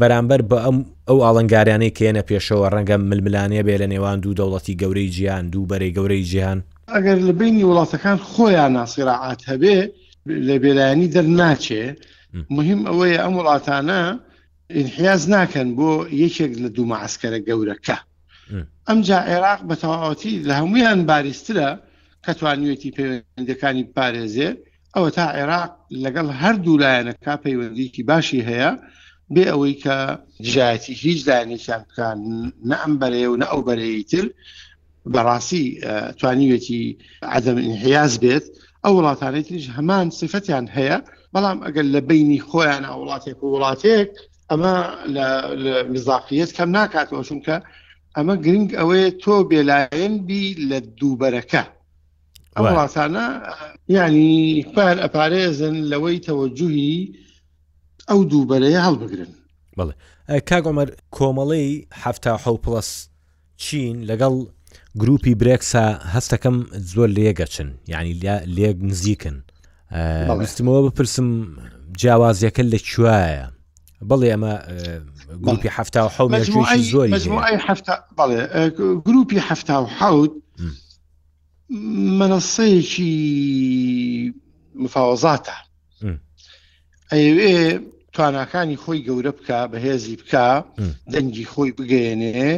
بەرامبەر 0.00 0.40
بە 0.50 0.56
ئەم 0.66 0.76
ئەو 1.08 1.18
ئاڵنگاریانەی 1.24 1.92
کێنە 1.98 2.22
پێشەوە 2.28 2.66
ڕەنگە 2.74 2.96
ململانەیە 3.10 3.62
بێ 3.66 3.76
لە 3.82 3.86
نێوان 3.92 4.18
دوو 4.20 4.34
دەوڵەتی 4.38 4.74
گەورەی 4.80 5.08
جیان 5.14 5.44
دوو 5.52 5.66
بەرەی 5.70 5.92
گەورەی 5.96 6.22
جیهان 6.30 6.58
ئەگەر 6.94 7.18
لە 7.28 7.32
بینی 7.40 7.64
وڵاتەکان 7.68 8.18
خۆیان 8.32 8.72
ناسیراعات 8.78 9.42
هەبێ 9.52 9.76
لە 10.26 10.56
بێلایانی 10.62 11.08
دەرناچێ 11.14 11.84
مهم 12.56 12.80
ئەوەیە 12.88 13.18
ئەم 13.24 13.34
وڵاتانە 13.38 14.02
انحیاز 14.78 15.22
ناکەن 15.34 15.68
بۆ 15.78 15.90
یەکێک 16.22 16.52
لە 16.62 16.68
دوو 16.76 16.86
ماسکەرە 16.92 17.38
گەورەکە 17.48 17.98
ئەمجا 18.88 19.18
عێراق 19.30 19.60
بە 19.68 19.74
تەواوەتی 19.82 20.34
لە 20.48 20.54
هەمویان 20.60 21.00
باریسترە 21.10 21.68
کە 22.24 22.32
توانیوێتی 22.38 22.94
پەیوەندەکانی 22.96 23.84
پارێزێ 23.96 24.50
ئەوە 24.94 25.10
تا 25.16 25.26
عێراق 25.38 25.72
لەگەڵ 26.04 26.28
هەردوو 26.40 26.80
لایەنە 26.82 27.14
کا 27.24 27.34
پەیوەندیکی 27.44 28.02
باشی 28.10 28.46
هەیە 28.50 28.70
بێ 29.34 29.44
ئەوەی 29.52 29.74
کە 29.84 29.96
دژایەتی 30.44 30.92
هیچ 31.02 31.20
داێکیان 31.28 31.82
بکان 31.90 32.18
نە 32.70 32.76
ئەم 32.82 32.94
بەرەیە 33.00 33.28
و 33.30 33.38
نە 33.42 33.46
ئەو 33.52 33.60
بەرەیتر 33.68 34.26
بەڕاستی 35.14 35.64
توانیوێتی 36.20 36.82
عدەم 37.36 37.58
انحیاز 37.68 38.12
بێت 38.22 38.44
ئەو 38.84 38.94
وڵاتانێت 39.00 39.46
تریش 39.48 39.66
هەمان 39.76 40.06
سفتیان 40.20 40.66
هەیە 40.76 40.96
بەڵام 41.34 41.58
ئەگەر 41.64 41.84
لە 41.94 42.00
بینی 42.08 42.40
خۆیان 42.48 42.84
وڵاتێک 43.00 43.36
و 43.42 43.48
وڵاتێک 43.54 44.08
ئەمە 44.50 44.76
لە 45.14 45.26
مزاقیت 45.92 46.50
کەم 46.56 46.70
ناکاتەوە 46.76 47.22
چونکە 47.28 47.56
ئەمە 48.16 48.34
گرنگ 48.44 48.70
ئەوەیە 48.78 49.08
تۆ 49.22 49.34
بێلایەن 49.50 50.12
بی 50.26 50.42
لە 50.68 50.78
دووبەرەکە 50.98 51.62
ئەو 52.56 52.64
وڵاتانە 52.72 53.24
ینی 53.88 54.64
خوان 54.72 54.96
ئەپارێزن 55.04 55.76
لەوەی 55.90 56.18
تەوەجوهی 56.26 56.98
ئەو 58.10 58.20
دووبەرەیە 58.30 58.80
هەڵبگرن 58.86 59.30
بڵێ 59.78 59.92
کاگۆمەر 60.48 60.88
کۆمەڵی 61.16 61.70
هەفتا 62.02 62.34
حو 62.44 62.54
پلس 62.64 62.90
چین 63.64 63.96
لەگەڵ 64.10 64.34
گروپی 65.00 65.34
برێکسا 65.40 65.84
هەستەکەم 66.14 66.56
زۆر 66.92 67.08
لێگەچن 67.16 67.68
یعنی 67.92 68.12
لێگ 68.56 68.76
نزیکن 68.90 69.36
وستمەوە 70.40 70.80
بپرسم 70.86 71.28
جیاوازیەکە 72.00 72.62
لە 72.72 72.78
کوایە 72.90 73.46
بەڵێ 74.10 74.26
ئەمە 74.34 74.54
گروپی 75.46 75.70
ه 75.76 75.80
زۆر 76.92 77.08
گروپی 79.06 79.38
ه 79.46 79.48
حوت 79.98 80.32
منەسەیەکی 82.18 83.10
مفاوەزاتە 84.82 85.56
ئەوێ 87.12 87.54
تواناکانی 88.14 88.76
خۆی 88.82 89.04
گەورە 89.06 89.32
بکە 89.38 89.58
بەهێزی 89.72 90.16
بکە 90.20 90.46
دەنگی 91.12 91.46
خۆی 91.52 91.70
بگەێنێ 91.78 92.50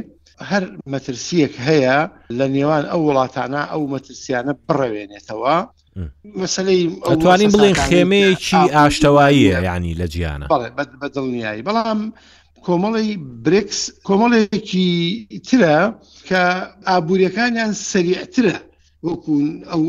هەر 0.50 0.64
مەترسیەک 0.92 1.54
هەیە 1.68 1.96
لە 2.38 2.46
نێوان 2.54 2.84
ئەو 2.90 3.00
وڵاتانە 3.08 3.62
ئەو 3.72 3.82
مەترسیانە 3.92 4.52
بڕەوێنێتەوە 4.66 5.56
مەسلەیتوانین 6.40 7.50
بڵین 7.54 7.76
خێمەیەکی 7.86 8.60
ئاشتەواییە 8.76 9.58
ینی 9.68 9.94
لە 10.00 10.06
جیانە 10.14 10.46
بەدڵنیایی 11.02 11.66
بەڵام 11.68 12.00
کۆمەڵی 12.66 13.08
برکس 13.44 13.78
کۆمەڵێکی 14.06 14.90
ترە 15.48 15.76
کە 16.28 16.42
ئابوووریەکانیان 16.88 17.72
سریعترە 17.90 18.58
وەکو 19.06 19.32
ئەو 19.70 19.82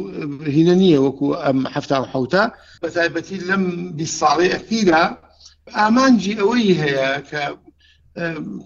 هینە 0.55 0.75
نییە 0.81 0.99
وەکو 1.05 1.27
ئەم 1.43 1.59
هەفتاحوتە 1.75 2.43
بەتایبەتی 2.83 3.37
لەم 3.49 3.63
دی 3.97 4.07
ساڵی 4.19 4.53
ئەفیرا 4.53 5.03
ئامانجی 5.77 6.33
ئەوەی 6.39 6.71
هەیە 6.81 7.09
کە 7.29 7.41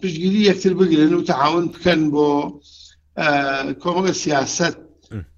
پشتگیری 0.03 0.37
یەکتر 0.51 0.73
بگرن 0.73 1.13
و 1.13 1.23
تەعاون 1.23 1.65
بکەن 1.75 2.01
بۆ 2.11 2.27
کۆمەڵە 3.81 4.11
سیاست 4.11 4.77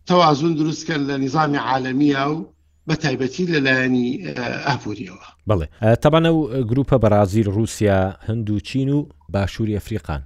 تەوازون 0.07 0.53
دروستکەن 0.57 1.01
لە 1.09 1.15
نظامی 1.25 1.57
عاالمیە 1.57 2.27
و 2.27 2.45
بە 2.89 2.93
تایبەتی 2.95 3.45
لەلایەنی 3.53 4.35
ئاپوریەوە 4.67 5.25
بڵێ 5.49 5.65
تەبانە 6.03 6.29
و 6.33 6.63
گروپە 6.71 6.95
بەرازیل 7.03 7.45
رووسیا 7.45 8.13
هەند 8.27 8.49
و 8.49 8.59
چین 8.59 8.89
و 8.89 9.05
باشووری 9.29 9.77
ئەفریقان 9.79 10.21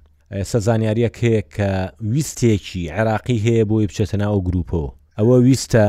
سەزانیاریەک 0.54 1.16
هەیە 1.24 1.42
کە 1.56 1.92
ویستێکی 2.14 2.90
عێراقی 2.94 3.40
هەیە 3.46 3.66
بۆی 3.68 3.88
بچێتە 3.90 4.16
ناو 4.18 4.44
گروپەوە 4.48 4.90
ئەوە 5.20 5.36
ویستە 5.46 5.86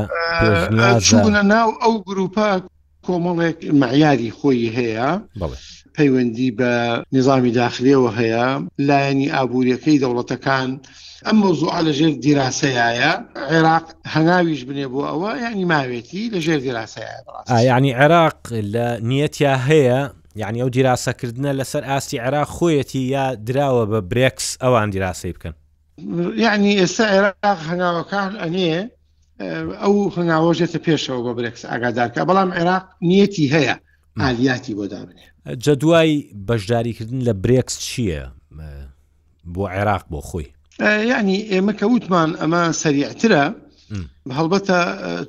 ناو 1.53 1.69
ئەو 1.81 1.93
گروپە 2.09 2.61
کۆمەڵێک 3.07 3.57
معیاری 3.81 4.29
خۆی 4.37 4.63
هەیە 4.77 5.09
پەیوەندی 5.97 6.49
بە 6.59 6.73
نظامی 7.15 7.51
داخلیەوە 7.61 8.11
هەیە 8.19 8.45
لایەنی 8.89 9.29
ئابوووریەکەی 9.35 10.01
دەوڵەتەکان 10.03 10.69
ئەم 11.25 11.35
مۆزوع 11.43 11.73
لە 11.87 11.91
ژێر 11.97 12.13
دیراسەیە 12.25 13.11
عێراق 13.53 13.85
هەناویش 14.13 14.61
بنێ 14.67 14.87
بۆ 14.91 14.99
ئەوە 15.11 15.31
ینی 15.45 15.65
ماوێتی 15.71 16.23
لە 16.33 16.39
ژێر 16.45 16.59
دیراسەیە 16.65 17.11
ینی 17.71 17.91
عێراق 18.01 18.37
لە 18.73 18.87
نیەتیا 19.09 19.55
هەیە 19.69 20.01
یعنی 20.41 20.59
ئەو 20.61 20.69
دیراسەکردنە 20.75 21.51
لەسەر 21.59 21.83
ئاستی 21.89 22.17
عێراق 22.25 22.49
خۆیەتی 22.57 23.01
یا 23.15 23.25
دراوە 23.49 23.83
بە 23.91 23.99
برێکس 24.11 24.47
ئەوان 24.63 24.89
دیراسەی 24.93 25.33
بکەن 25.35 25.53
یعنی 26.45 26.71
ئێستا 26.81 27.05
عێراق 27.13 27.59
هەناوەکان 27.69 28.31
ئەنێ 28.43 28.71
ئەو 29.81 30.09
هەناوەژێتە 30.15 30.79
پێشەوە 30.85 31.19
بۆ 31.25 31.31
برێکس 31.37 31.61
ئاگادارکە 31.69 32.21
بەڵام 32.29 32.49
عێراق 32.57 32.85
نیەتی 33.09 33.45
هەیە 33.55 33.75
ئالیاتی 34.21 34.73
بۆ 34.77 34.85
دابنێ 34.93 35.25
جەدوای 35.65 36.11
بەشداریکردن 36.47 37.19
لە 37.27 37.33
برێکس 37.43 37.75
چییە 37.85 38.21
بۆ 39.53 39.61
عێراق 39.73 40.03
بۆ 40.11 40.19
خۆی 40.29 40.47
ینی 41.11 41.39
ئێمە 41.51 41.73
کەوتمان 41.79 42.29
ئەمە 42.41 42.61
سریعترە 42.81 43.43
هەڵبەتە 44.37 44.79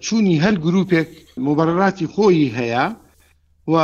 چوونی 0.04 0.40
هەر 0.44 0.54
گرروپێک 0.64 1.08
مبەرڕاتی 1.46 2.06
خۆی 2.14 2.52
هەیە 2.58 2.86
و 3.72 3.74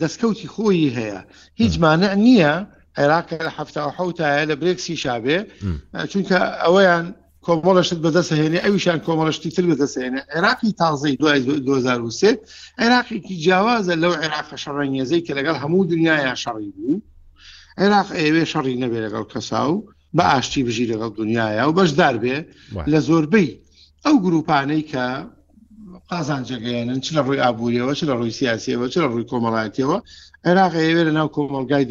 دەستکەوتی 0.00 0.48
خۆی 0.54 0.92
هەیە 0.98 1.20
هیچ 1.60 1.74
مانە 1.82 2.10
نییە 2.26 2.54
عێراکە 2.98 3.36
لە 3.46 3.50
ه 3.56 3.58
حوتایە 3.96 4.42
لە 4.50 4.54
برێکسی 4.60 4.96
شابێ 5.04 5.38
چونکە 6.10 6.38
ئەوەیان 6.62 7.06
کۆمەڵشت 7.46 7.98
بەدەسەهێنێ 8.04 8.60
ئەویشان 8.64 8.98
کۆمەڵشتی 9.06 9.50
تر 9.54 9.64
بەدەسێنێ 9.70 10.20
عێراقی 10.34 10.72
تازەی 10.80 11.14
2023 11.16 12.38
عێراقیکی 12.80 13.34
جیاوازە 13.44 13.94
لەو 14.02 14.12
عێراقە 14.22 14.56
شەڕەنیێزەی 14.64 15.24
کە 15.26 15.32
لەگەڵ 15.38 15.56
هەموو 15.62 15.88
دنیای 15.92 16.36
شەڕی 16.42 16.70
بوو 16.76 16.96
عێراق 17.80 18.08
ئێوێ 18.22 18.44
شەڕی 18.52 18.76
نەبێ 18.82 18.98
لەگەڵ 19.06 19.24
کەسا 19.32 19.62
و 19.72 19.76
بە 20.16 20.24
ئاشتی 20.32 20.62
بژی 20.66 20.90
لەگەڵ 20.92 21.10
دنیاە 21.20 21.64
و 21.68 21.72
بەشدار 21.78 22.16
بێ 22.22 22.36
لە 22.92 22.98
زۆربەی 23.08 23.48
ئەو 24.04 24.16
گروپانەی 24.24 24.82
کە 24.92 25.06
قازان 26.10 26.42
جگەێنن 26.50 26.98
چ 27.04 27.06
لە 27.16 27.20
ڕووی 27.26 27.42
ئابوووریەوە 27.44 27.92
چ 27.98 28.00
لە 28.08 28.14
ڕووی 28.18 28.34
سیاسیەوە 28.40 28.86
چ 28.92 28.94
لە 29.02 29.06
ڕووی 29.12 29.28
کۆمەڵاتیەوە 29.30 29.98
عێراق 30.48 30.74
ئێوێ 30.82 31.02
لە 31.08 31.12
ناو 31.18 31.28
کۆمەلگای 31.34 31.84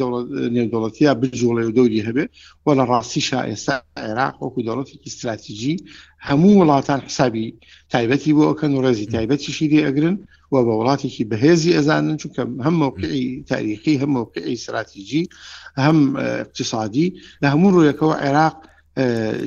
نێودوڵەتیا 0.54 1.10
بجوڵێ 1.20 1.64
و 1.66 1.72
دەوری 1.76 2.04
هەبێ 2.08 2.24
و 2.64 2.68
لە 2.78 2.84
ڕاستیشا 2.90 3.40
ئێستا 3.50 3.74
عێراق 4.06 4.34
وەکو 4.42 4.60
دەوڵەتێکی 4.66 5.08
استراتیژی 5.10 5.76
هەموو 6.28 6.52
وڵاتان 6.60 7.00
حسابی 7.08 7.46
تایبەتی 7.92 8.32
بۆ 8.36 8.42
ئەکەن 8.50 8.70
و 8.74 8.82
ڕێزی 8.84 9.10
تایبەتی 9.14 9.50
شیری 9.56 9.84
ئەگرن 9.86 10.16
و 10.52 10.56
بە 10.66 10.72
وڵاتێکی 10.78 11.24
بەهێزی 11.30 11.76
ئەزانن 11.76 12.16
چونکە 12.22 12.42
هەم 12.66 12.74
موقعی 12.84 13.24
تاریخی 13.52 13.94
هەم 14.02 14.10
موقعی 14.18 14.52
استراتیژی 14.58 15.24
هەم 15.84 15.98
اقتصادی 16.44 17.08
لە 17.42 17.46
هەموو 17.52 17.74
ڕویەکەەوە 17.76 18.14
عێراق 18.24 18.56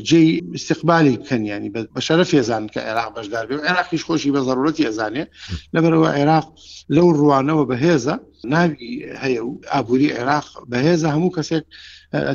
جێی 0.09 0.31
استقبالی 0.57 1.13
بکەنیانی 1.21 1.69
بەشەرە 1.95 2.25
فێزان 2.31 2.63
کە 2.73 2.79
عێراق 2.87 3.09
بەشدار 3.17 3.45
بێ 3.49 3.55
عێراقیش 3.67 4.03
خۆشی 4.07 4.33
بە 4.35 4.41
ضرورەتی 4.47 4.85
ئەزانێ 4.87 5.23
لەبەرەوە 5.75 6.09
عێراق 6.17 6.45
لەو 6.95 7.07
ڕوانەوە 7.19 7.63
بەهێزە 7.71 8.15
ناوی 8.53 8.89
هەیە 9.23 9.39
و 9.47 9.51
ئابووری 9.73 10.09
عێراق 10.17 10.45
بەهێزە 10.71 11.07
هەموو 11.15 11.33
کەسێک 11.37 11.63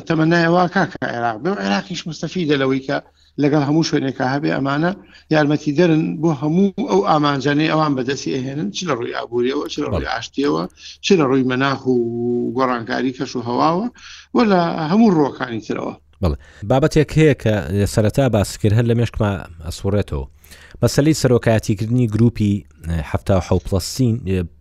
تەمەنایەوە 0.07 0.63
کاکە 0.75 0.97
عێراق 1.13 1.37
بێ 1.43 1.49
عێراقیش 1.63 2.01
مستەفی 2.09 2.47
دەلەوەی 2.51 2.81
کە 2.87 2.97
لەگەڵ 3.43 3.63
هەموو 3.69 3.87
شوێنێکە 3.89 4.25
هەبێ 4.33 4.49
ئەمانە 4.55 4.91
یارمەتی 5.33 5.73
دەرن 5.79 6.03
بۆ 6.21 6.29
هەموو 6.41 6.69
ئەو 6.91 6.99
ئامانجانەی 7.09 7.71
ئەوان 7.71 7.91
بەدەستی 7.97 8.31
ئەهێنن 8.35 8.67
چ 8.75 8.77
لە 8.87 8.93
ڕووی 8.99 9.15
ئابوووریەوە 9.17 9.65
چ 9.73 9.75
لە 9.83 9.87
ڕووی 9.93 10.09
ئاشتیەوە 10.13 10.63
چ 11.05 11.07
لە 11.19 11.25
ڕووی 11.29 11.47
مەناخ 11.51 11.81
و 11.93 11.97
گۆڕانکاری 12.57 13.15
کەش 13.17 13.31
و 13.35 13.45
هەواوە 13.47 13.87
وە 14.35 14.43
لە 14.51 14.59
هەموو 14.91 15.13
ڕۆکانی 15.17 15.63
ترەوە 15.67 15.93
بڵێ 16.23 16.37
بابەتێک 16.69 17.09
هەیە 17.19 17.35
کە 17.43 17.53
سەرەتا 17.93 18.25
باسکرد 18.35 18.73
هەر 18.77 18.85
لە 18.89 18.95
مێشکمە 18.99 19.31
ئەسوڕێتەوە 19.67 20.25
مەسەلی 20.81 21.19
سەرۆکایەتیکردنی 21.21 22.07
گروپی 22.15 22.53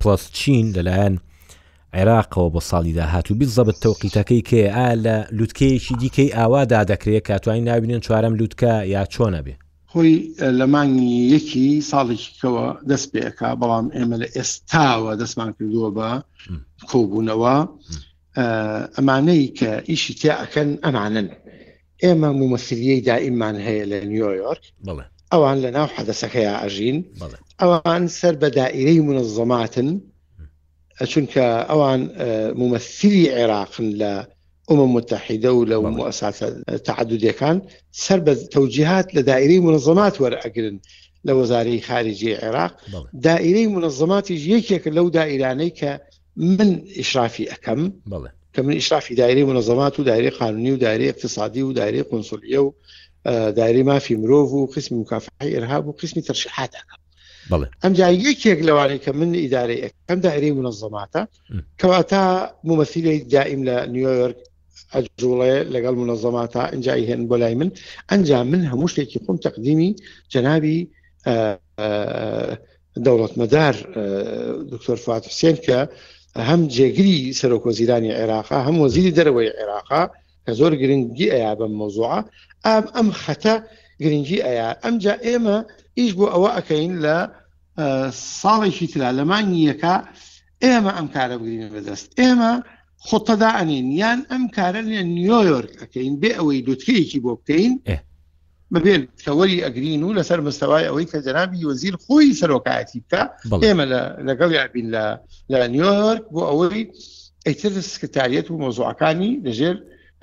پلس 0.02 0.22
چین 0.38 0.64
لەلایەن 0.76 1.14
عێراقەوە 1.96 2.48
بۆ 2.54 2.60
ساڵی 2.70 2.94
داهات 2.98 3.26
و 3.30 3.34
بیت 3.38 3.50
زەبت 3.56 3.76
تەوقیتەکەی 3.84 4.42
کێ 4.48 4.62
ئا 4.76 4.88
لە 5.04 5.16
لوتکەیەکی 5.38 5.94
دیکەی 6.02 6.34
ئاوادا 6.38 6.80
دەکرێت 6.92 7.22
کاتوانی 7.28 7.64
نابینن 7.68 8.00
چوارم 8.06 8.34
لوتکە 8.40 8.72
یا 8.94 9.02
چۆنە 9.14 9.40
بێ 9.46 9.54
خۆی 9.92 10.14
لە 10.58 10.66
مانگی 10.74 11.14
یەکی 11.34 11.68
ساڵێکیەوە 11.90 12.66
دەست 12.90 13.08
پێەکە 13.14 13.48
بەڵام 13.60 13.86
ئێمە 13.96 14.16
لە 14.22 14.28
ئێستاوە 14.36 15.12
دەستمان 15.20 15.50
کردووە 15.56 15.90
بە 15.96 16.08
کۆبوونەوە 16.90 17.56
ئەمانەی 18.96 19.42
کە 19.58 19.70
ئیشی 19.90 20.14
تێ 20.20 20.30
ئەکەن 20.42 20.68
ئەمانن 20.84 21.26
ئێمە 22.04 22.30
مومەسیلیەی 22.40 23.00
دائیممان 23.08 23.56
هەیە 23.66 23.84
لە 23.90 23.98
نیویۆرک 24.12 24.64
ئەوان 25.32 25.56
لە 25.64 25.70
ناو 25.76 25.88
حەدەسەکەی 25.96 26.46
ئاژین 26.60 26.98
ئەوان 27.60 28.02
سەر 28.18 28.34
بە 28.42 28.48
دائیرەی 28.60 29.00
منەزەماتن 29.08 29.88
چونکە 31.12 31.46
ئەوان 31.70 32.00
مومەسیلی 32.60 33.26
عێراقن 33.36 33.88
لە 34.00 34.12
ئەمە 34.68 34.86
متحیدە 34.96 35.50
و 35.54 35.66
لە 35.70 35.76
مؤسساتە 35.98 36.46
تعدودەکان 36.88 37.56
سەر 38.04 38.18
بە 38.26 38.32
تەوجیهات 38.54 39.06
لە 39.16 39.20
دائیرەی 39.30 39.60
منەزەمات 39.66 40.14
وەرەگرن 40.22 40.76
لە 41.26 41.32
وەزاری 41.40 41.80
خارجی 41.88 42.36
عێراق 42.42 42.72
دائیرەی 43.26 43.66
منەزەماتیش 43.74 44.42
یەکێک 44.54 44.84
لەو 44.96 45.06
دائیرانەی 45.18 45.70
کە 45.80 45.90
من 46.58 46.70
ئشرافی 47.02 47.50
ئەەکەم 47.52 47.80
بڵێ 48.12 48.30
کە 48.54 48.60
من 48.66 48.72
ئیشرافی 48.80 49.14
دایری 49.14 49.42
منەظەمات 49.50 49.94
و 49.98 50.02
دایری 50.10 50.30
قانونی 50.30 50.70
و 50.70 50.76
دایری 50.76 51.08
اقتصادی 51.08 51.60
و 51.62 51.72
دایری 51.72 52.02
قنسولیە 52.02 52.56
و 52.64 52.72
دایری 53.52 53.82
مافی 53.82 54.14
مرۆڤ 54.22 54.48
و 54.56 54.66
قسمی 54.66 54.98
مکافحی 54.98 55.50
ئێرهاب 55.54 55.86
و 55.86 55.92
قسمی 55.92 56.22
تەرشحات 56.22 56.72
ئەم 57.84 57.92
جا 57.98 58.08
یەکێک 58.26 58.58
لەوانەیە 58.68 58.98
کە 59.04 59.10
من 59.18 59.30
ئیدارەیە 59.42 59.88
ئەم 60.08 60.18
دایری 60.26 60.50
منەظەماتە 60.58 61.20
کەواتە 61.80 62.22
ممەسیلی 62.68 63.18
دائیم 63.34 63.62
لە 63.68 63.76
نیویۆرک 63.94 64.38
ئەجوڵێ 64.94 65.54
لەگەڵ 65.74 65.94
منەظەماتە 66.02 66.62
ئەنجایی 66.72 67.04
هێن 67.10 67.22
بۆ 67.30 67.36
لای 67.42 67.54
من 67.60 67.70
ئەنجام 68.10 68.46
من 68.52 68.62
هەموو 68.72 68.88
شتێکی 68.92 69.18
خۆم 69.24 69.36
تەقدیمی 69.46 69.90
جەناوی 70.32 70.78
دەوڵەتمەدار 73.04 73.74
دکتۆر 74.72 74.98
فاتوسێن 75.06 75.56
کە 75.66 75.78
هەم 76.48 76.62
جێگیری 76.74 77.34
سەرۆکۆزیرانی 77.40 78.10
عێراقا 78.18 78.58
هەم 78.66 78.76
وەزیری 78.82 79.12
دەرەوەی 79.18 79.54
عێراقا 79.58 80.02
کە 80.44 80.50
زۆر 80.58 80.72
گرنگی 80.82 81.32
ئەیا 81.34 81.52
بە 81.58 81.66
مۆزوعە 81.78 82.20
ئام 82.66 82.84
ئەم 82.96 83.08
خەتە 83.22 83.54
گرنگی 84.02 84.38
ئەیا 84.46 84.68
ئەمجا 84.82 85.14
ئێمە 85.26 85.58
ئیش 85.98 86.10
بۆ 86.18 86.24
ئەوە 86.32 86.48
ئەەکەین 86.56 86.92
لە 87.04 87.16
ساڵێکی 88.40 88.86
تلا 88.92 89.10
لەمانیەکە 89.18 89.94
ئێمە 90.64 90.92
ئەم 90.96 91.06
کارە 91.14 91.36
بگرین 91.40 91.68
بەدەست 91.74 92.06
ئێمە 92.20 92.52
خۆتەداعنین 93.08 93.86
یان 94.02 94.20
ئەم 94.30 94.42
کارە 94.56 94.80
لە 94.90 95.00
نیویۆرک 95.16 95.72
ئەەکەین 95.80 96.14
بێ 96.20 96.30
ئەوەی 96.38 96.62
دوتکەیەکی 96.66 97.20
بۆ 97.24 97.32
بکەین 97.38 97.74
ببێن 98.74 99.02
کەوەری 99.24 99.60
ئەگرین 99.64 100.02
و 100.04 100.14
لەسەر 100.18 100.40
مستەوای 100.46 100.84
ئەوەی 100.88 101.06
کە 101.12 101.18
جەنابی 101.26 101.66
وەزیر 101.68 101.94
خۆی 102.04 102.36
سەرۆکایەتی 102.40 103.00
بکە 103.10 103.22
ئێمە 103.66 103.86
لەگەڵ 104.28 104.50
یابین 104.60 104.86
لە 105.52 105.58
نیویۆرک 105.74 106.24
بۆ 106.32 106.40
ئەوەی 106.50 106.84
ئەیتر 107.46 107.72
سکتاریەت 107.94 108.46
و 108.50 108.60
مۆزوعەکانی 108.62 109.32
لەژێر 109.46 109.76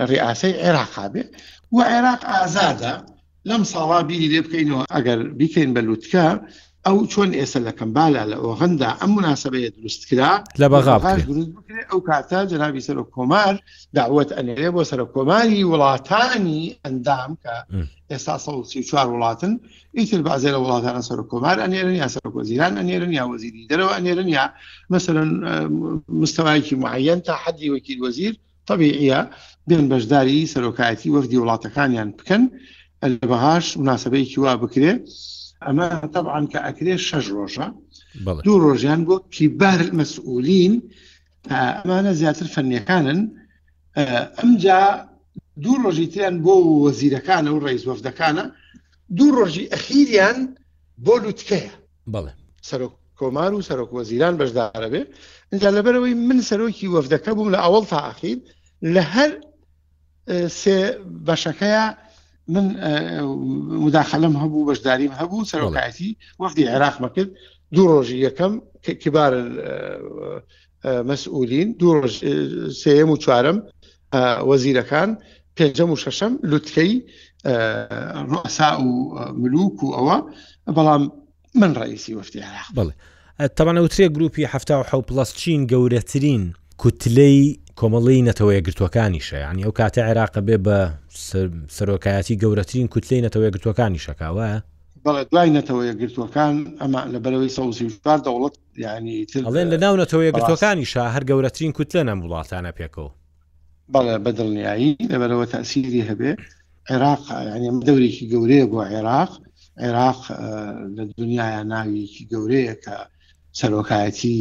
ڕێاسی 0.10 0.54
عێراقابێ 0.64 1.24
و 1.72 1.78
عێراق 1.94 2.22
ئازادە 2.32 2.96
لەم 3.50 3.64
ساڵا 3.74 4.00
بیری 4.08 4.28
لێ 4.34 4.40
بکەینەوە 4.46 4.84
ئەگەر 4.96 5.20
بیکەین 5.40 5.70
بە 5.76 5.82
لووتکە 5.88 6.28
ئەو 6.88 6.98
چۆن 7.14 7.32
ئێستا 7.40 7.60
لەکەم 7.68 7.90
بالا 7.98 8.24
لە 8.32 8.38
ئۆغندا 8.44 8.90
ئەم 9.00 9.12
مناسبەیە 9.18 9.70
دروستکرا 9.78 10.32
لە 10.62 10.68
بەغااش 10.74 11.22
ئەو 11.90 12.00
کاتە 12.10 12.40
جناوی 12.52 12.82
سەر 12.88 12.98
کۆمار 13.16 13.54
داوت 13.98 14.30
ئەنێرێ 14.38 14.70
بۆ 14.76 14.82
سەر 14.90 15.02
کۆماری 15.14 15.62
وڵاتانی 15.72 16.62
ئەندام 16.86 17.32
کە 17.44 17.54
ئێستا 18.12 18.36
سەڵسی 18.46 18.80
چوار 18.90 19.08
وڵاتن 19.14 19.54
ئیتر 19.98 20.22
بازێ 20.28 20.50
لە 20.56 20.60
وڵاتانە 20.64 21.02
سەر 21.10 21.20
کۆمار 21.32 21.56
ئەنێرن 21.64 21.96
یا 22.02 22.08
سەر 22.16 22.26
کۆزیران 22.36 22.74
ئەنێرن 22.80 23.12
یا 23.20 23.24
وەزیری 23.32 23.64
دەرەوە 23.72 23.92
ئەنێرن 23.98 24.28
یا 24.38 24.44
مەسەرن 24.94 25.32
مستەواایکی 26.22 26.76
معەن 26.84 27.20
تا 27.28 27.34
حەدی 27.44 27.68
وەکیل 27.76 28.00
وەزیر 28.06 28.34
طبیعە 28.70 29.20
بێن 29.68 29.86
بەشداری 29.92 30.40
سەرۆکایەتی 30.54 31.10
وەفدی 31.16 31.38
وڵاتەکانیان 31.42 32.10
بکەن 32.20 32.44
لە 33.12 33.26
بەهاش 33.32 33.66
مناسبەیەکی 33.82 34.38
وا 34.44 34.54
بکرێت. 34.64 35.02
ئەمە 35.66 35.88
تەعاان 36.14 36.46
کە 36.52 36.60
ئەکرێ 36.66 36.94
شەش 37.08 37.26
ڕۆژە 37.38 37.68
دوو 38.46 38.58
ڕۆژیان 38.66 39.02
بۆ 39.08 39.16
کیبار 39.36 39.82
مەسئولین 40.00 40.74
ئەمانە 41.54 42.12
زیاتر 42.22 42.48
فەرنیەکانن 42.54 43.20
ئەمجا 44.40 44.82
دوو 45.64 45.76
ڕۆژی 45.84 46.08
تیان 46.14 46.36
بۆ 46.46 46.54
وەزیرەکانە 46.86 47.50
و 47.52 47.62
ڕێزوەفدەکانە 47.66 48.46
دوو 49.18 49.30
ڕۆژی 49.38 49.70
ئەخیریان 49.74 50.38
بۆ 51.06 51.16
لوتکەیە 51.24 51.72
بڵێ 52.14 52.34
سەرۆک 52.70 52.94
کۆمار 53.20 53.52
و 53.54 53.66
سەرۆک 53.70 53.90
وەزیران 53.98 54.34
بەشدارە 54.40 54.90
بێ 54.94 55.02
اینجا 55.52 55.68
لەبەرەوەی 55.76 56.14
من 56.28 56.40
سەرۆکی 56.50 56.92
وەفدەکە 56.96 57.32
بووم 57.36 57.50
لە 57.56 57.60
ئەوڵ 57.66 57.84
تا 57.92 57.98
ئاخیر 58.08 58.38
لە 58.94 59.04
هەر 59.14 59.32
بەشەکەیە 61.28 61.86
من 62.48 62.76
مداخلم 63.80 64.34
هەبوو 64.44 64.68
بەشداریم 64.74 65.12
هەبوو 65.20 65.48
سەرۆکایەتی 65.52 66.16
وەختی 66.42 66.64
عێراقمە 66.70 67.10
کرد 67.16 67.30
دوو 67.76 67.88
ڕۆژی 68.04 68.26
یەکەم 68.28 68.54
کبار 69.04 69.32
مەسئولین 71.10 71.70
دوو 71.80 71.92
ڕۆژ 72.02 72.14
سێم 72.84 73.10
و 73.12 73.18
چوارم 73.24 73.58
وەزیرەکان 74.50 75.10
پێنجەم 75.60 75.90
و 75.92 75.96
شەشەم 76.04 76.34
لوتکەی 76.50 76.94
ڕسا 78.46 78.70
و 78.84 78.90
ملوک 79.42 79.78
و 79.84 79.88
ئەوە 79.98 80.18
بەڵام 80.76 81.04
من 81.60 81.72
ڕئیسی 81.80 82.14
وەفتی 82.20 82.40
عراق 82.48 82.70
بڵێ 82.78 82.94
تەوانە 83.58 83.80
وترێ 83.86 84.08
گروپی 84.16 84.46
هەفتا 84.54 84.76
و 84.80 84.84
حو 84.90 85.02
پلس 85.08 85.30
چین 85.40 85.62
گەورەترین 85.72 86.44
کوتلەی 86.82 87.40
کۆمەڵی 87.80 88.26
نەتەوەیە 88.30 88.62
گرتوەکانیشە 88.68 89.38
ینی 89.46 89.64
ئەو 89.66 89.74
کاتە 89.80 90.02
عێراقە 90.10 90.42
بێ 90.48 90.58
بە 90.66 90.78
سەرۆکایەتی 91.78 92.36
گەورەترین 92.44 92.88
کوتلەی 92.94 93.22
نەتەوەیە 93.26 93.52
گرتوەکانی 93.56 94.02
شکاوە 94.08 94.50
بەڵێ 95.06 95.24
دوای 95.32 95.50
نەتەوەیە 95.58 95.94
گرتوەکان 96.02 96.56
ئەمە 96.82 97.02
لە 97.14 97.20
بەرەوەی 97.24 97.52
سەوزیشار 97.58 98.20
دەوڵەت 98.26 98.56
ینی 98.86 99.18
ئەڵێن 99.48 99.68
لە 99.74 99.78
ناو 99.84 99.96
نەتەوەیە 100.04 100.32
گرتوەکانیشە 100.38 101.04
هەر 101.14 101.24
گەورەترین 101.30 101.72
کوتلە 101.78 102.02
نەم 102.10 102.20
وڵاتانە 102.26 102.72
پێکەوە 102.78 103.12
بەڵێ 103.94 104.16
بەدڵنیایی 104.26 104.92
لە 105.12 105.18
بەرەوە 105.22 105.46
تاسیری 105.54 106.02
هەبێ 106.10 106.32
عێراق 106.90 107.24
ینی 107.56 107.70
دەورێکی 107.88 108.26
گەورەیە 108.34 108.66
بۆ 108.72 108.78
عێراق 108.94 109.32
عێراق 109.84 110.20
لە 110.96 111.04
دنیاە 111.20 111.62
ناویکی 111.72 112.24
گەورەیە 112.32 112.74
کە 112.84 112.96
سەرۆکایەتی 113.60 114.38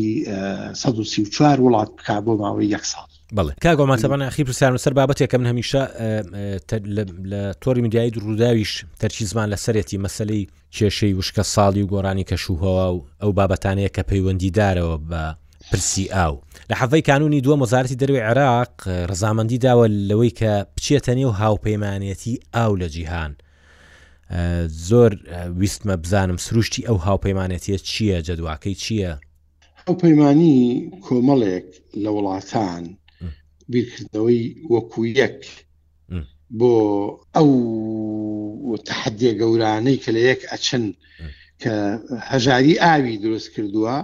1940 0.82 1.58
وڵات 1.66 1.90
بک 1.96 2.08
بۆ 2.24 2.32
ماوەی 2.42 2.70
یەک 2.76 2.84
ساڵ 2.92 3.06
بڵێ 3.34 3.52
کاگۆمانسەبان 3.64 4.22
ئەخی 4.28 4.44
پرسیان 4.48 4.72
لەسەر 4.76 4.92
بابەتێکم 4.98 5.42
هەمیشە 5.50 5.82
لە 7.30 7.40
تۆری 7.62 7.82
میدیایی 7.86 8.14
ڕووداویش 8.24 8.72
تەرچی 9.00 9.24
زمان 9.30 9.46
لە 9.54 9.58
سەرەتی 9.64 10.02
مەسلەی 10.04 10.48
کێشەی 10.76 11.14
وشکە 11.18 11.42
ساڵی 11.54 11.82
و 11.82 11.90
گۆرانی 11.94 12.28
کەشوهەوە 12.30 12.86
و 12.94 12.98
ئەو 13.22 13.30
بابەتانەیە 13.38 13.90
کە 13.96 14.02
پەیوەندیدارەوە 14.10 14.96
بە 15.10 15.22
پرسی 15.70 16.06
ئاو 16.14 16.34
لە 16.70 16.74
حەفەی 16.80 17.02
کانونی 17.08 17.42
دووە 17.44 17.56
مۆزارەتی 17.62 17.96
دەروی 18.00 18.24
عراق 18.30 18.72
ڕزامەندی 19.10 19.58
داوە 19.66 19.86
لەوەی 20.10 20.32
کە 20.40 20.50
بچێتە 20.76 21.12
نێو 21.18 21.30
هاوپەیمانەتی 21.40 22.34
ئاو 22.54 22.72
لە 22.80 22.88
جیهان 22.94 23.32
زۆر 24.88 25.12
ویستمە 25.60 25.96
بزانم 26.02 26.36
سروشتی 26.46 26.86
ئەو 26.88 26.98
هاوپەیمانەتە 27.06 27.76
چییە 27.90 28.16
جەدواکەی 28.28 28.74
چییە؟ 28.82 29.12
ئەو 29.86 29.94
پەیمانی 30.02 30.58
کۆمەڵێک 31.06 31.68
لە 32.04 32.10
وڵاتان 32.14 32.84
بیرکردنەوەی 33.72 34.40
وەکو 34.74 35.00
یەک 35.20 35.38
بۆ 36.58 36.72
ئەو 37.36 37.48
تحدیە 38.90 39.32
گەورانەی 39.40 39.96
کە 40.02 40.10
لە 40.16 40.20
یەک 40.30 40.40
ئەچەن 40.52 40.84
کە 41.62 41.72
هەژاری 42.30 42.80
ئاوی 42.84 43.14
دروست 43.24 43.48
کردووە 43.54 43.96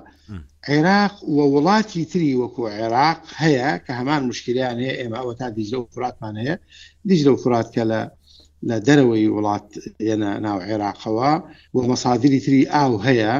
عێراق 0.69 1.15
و 1.37 1.39
وڵاتی 1.55 2.03
تری 2.11 2.39
وەکو 2.43 2.63
عێراق 2.79 3.19
هەیە 3.43 3.69
کە 3.85 3.93
هەمان 3.99 4.23
مشکلیان 4.31 4.77
هەیە 4.83 4.95
ئێمە 5.01 5.19
ئەوە 5.21 5.35
تا 5.41 5.47
دیج 5.57 5.69
لە 5.75 5.79
فراتمان 5.95 6.35
هەیە 6.43 6.55
دیج 7.09 7.21
لە 7.29 7.33
فرات 7.43 7.69
کە 7.75 7.83
لە 7.93 8.01
لە 8.69 8.77
دەرەوەی 8.87 9.29
وڵات 9.35 9.67
یەنە 10.09 10.31
ناو 10.45 10.59
عێراقەوە 10.69 11.31
بۆ 11.75 11.81
مەسادری 11.91 12.41
تری 12.45 12.61
ئاو 12.75 12.93
هەیە 13.07 13.33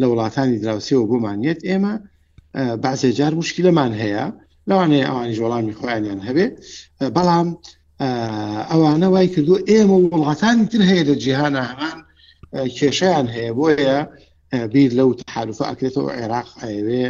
لە 0.00 0.04
وڵاتانی 0.10 0.58
دراوسەوە 0.62 1.04
بۆمانیت 1.10 1.60
ئێمە 1.68 1.92
بازێجار 2.82 3.32
مشکلەمان 3.40 3.92
هەیە 4.02 4.24
لەوانێ 4.70 5.00
ئەوانی 5.08 5.34
ژۆڵامی 5.38 5.74
خۆیانیان 5.78 6.20
هەبێ 6.28 6.46
بەڵام 7.16 7.48
ئەوانە 8.70 9.08
وای 9.12 9.28
کردو 9.34 9.56
ئێمە 9.70 9.96
وڵاتانی 10.14 10.66
تر 10.70 10.80
هەیە 10.90 11.02
لە 11.08 11.14
جیهانە 11.24 11.62
هەمان 11.70 11.98
کێشیان 12.78 13.26
هەیە 13.34 13.50
بۆیە 13.58 13.98
بیر 14.72 14.90
لەو 14.98 15.08
تحالفە 15.26 15.64
ئەکرێتەوە 15.70 16.10
عێراق 16.18 16.48
ئەوێ 16.62 17.04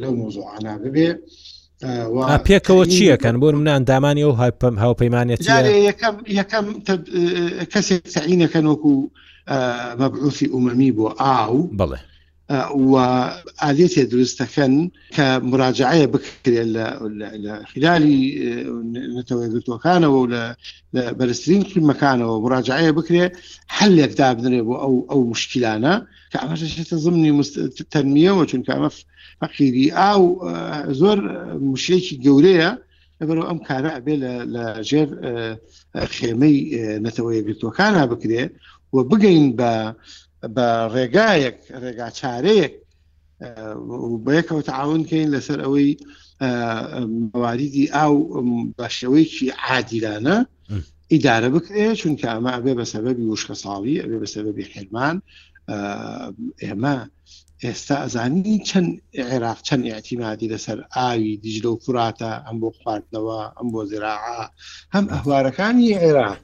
لەو 0.00 0.12
مۆزوعانە 0.20 0.72
ببێ 0.84 1.08
پێکەوە 2.48 2.84
چیەکەن 2.94 3.36
بۆ 3.42 3.48
منان 3.60 3.82
دامانی 3.90 4.24
ئەو 4.26 4.34
هاوپەیمانێت 4.82 5.40
یەکەم 6.40 6.66
کەسێک 7.72 8.02
سعینەکەن 8.16 8.64
وەکو 8.70 8.92
مەبعوسی 10.00 10.46
عومەمی 10.54 10.90
بۆ 10.96 11.06
ئاو 11.20 11.56
بڵێ 11.80 11.98
و 12.92 12.94
عادێتی 13.62 14.04
دروستەکەن 14.12 14.74
کە 15.16 15.26
مراجعەیە 15.50 16.06
بکرێت 16.12 16.68
لە 17.44 17.54
خلالی 17.74 18.20
نەتەوەگرتوەکانەوە 19.16 20.16
و 20.22 20.30
لە 20.94 21.02
بەرزترین 21.18 21.62
قیمەکانەوە 21.70 22.36
مراجعەیە 22.44 22.92
بکرێت 22.98 23.32
هەلێک 23.78 24.12
دابنرێ 24.18 24.60
بۆ 24.68 24.74
ئەو 24.82 24.94
ئەو 25.10 25.20
مشکلانە 25.32 25.94
کە 26.32 26.38
ئەمەشێتە 26.42 26.96
زمنی 27.04 27.32
تەنمیەوە 27.92 28.42
چونکە 28.50 28.70
ئەمە 28.76 28.90
فەقیری 29.40 29.86
ئاو 29.98 30.22
زۆر 31.00 31.18
مشێکی 31.72 32.14
گەورەیە 32.24 32.70
لەبەر 33.20 33.36
ئەم 33.48 33.58
کارە 33.68 33.90
ئەبێ 33.96 34.14
لە 34.54 34.64
ژێر 34.88 35.08
خێمەی 36.14 36.56
نەتەوەیەگرتوەکانە 37.04 38.02
بکرێت 38.12 38.52
و 38.92 38.96
بگەین 39.10 39.44
بە 39.58 39.72
بە 40.54 40.68
ڕێگایەک 40.94 41.58
ڕێگا 41.82 42.08
چارەیەک 42.18 42.74
بە 44.24 44.30
یەکەوە 44.38 44.62
تعاونکەین 44.70 45.28
لەسەر 45.34 45.58
ئەوەی 45.64 45.90
مەواریدی 47.32 47.86
ئاو 47.96 48.14
بە 48.76 48.86
شێوەیەکی 48.98 49.46
عادیرانە 49.66 50.36
ئیدارە 51.12 51.48
بکرێ 51.54 51.86
چونکە 52.00 52.26
ئەمە 52.32 52.50
ئەبێ 52.56 52.72
بە 52.80 52.84
سەبەبی 52.92 53.28
وشکە 53.30 53.54
ساڵی 53.62 54.00
ئەبێ 54.02 54.16
بە 54.22 54.28
سەبەبی 54.34 54.70
حێرمان 54.72 55.16
ئێمە 56.64 56.96
ئێستا 57.64 57.96
ئەزانی 58.04 58.56
چەند 58.68 58.90
عێراق 59.30 59.58
چەند 59.66 59.82
ئاعتیمادی 59.90 60.52
لەسەر 60.52 60.78
ئاوی 60.94 61.40
دیجلە 61.42 61.68
و 61.70 61.78
کووراتە 61.82 62.30
ئەم 62.46 62.56
بۆ 62.62 62.68
خواردنەوە 62.78 63.40
ئەم 63.58 63.68
بۆ 63.72 63.80
زراعا 63.92 64.42
هەم 64.94 65.04
ئەهوارەکانی 65.12 65.98
عێراق 66.02 66.40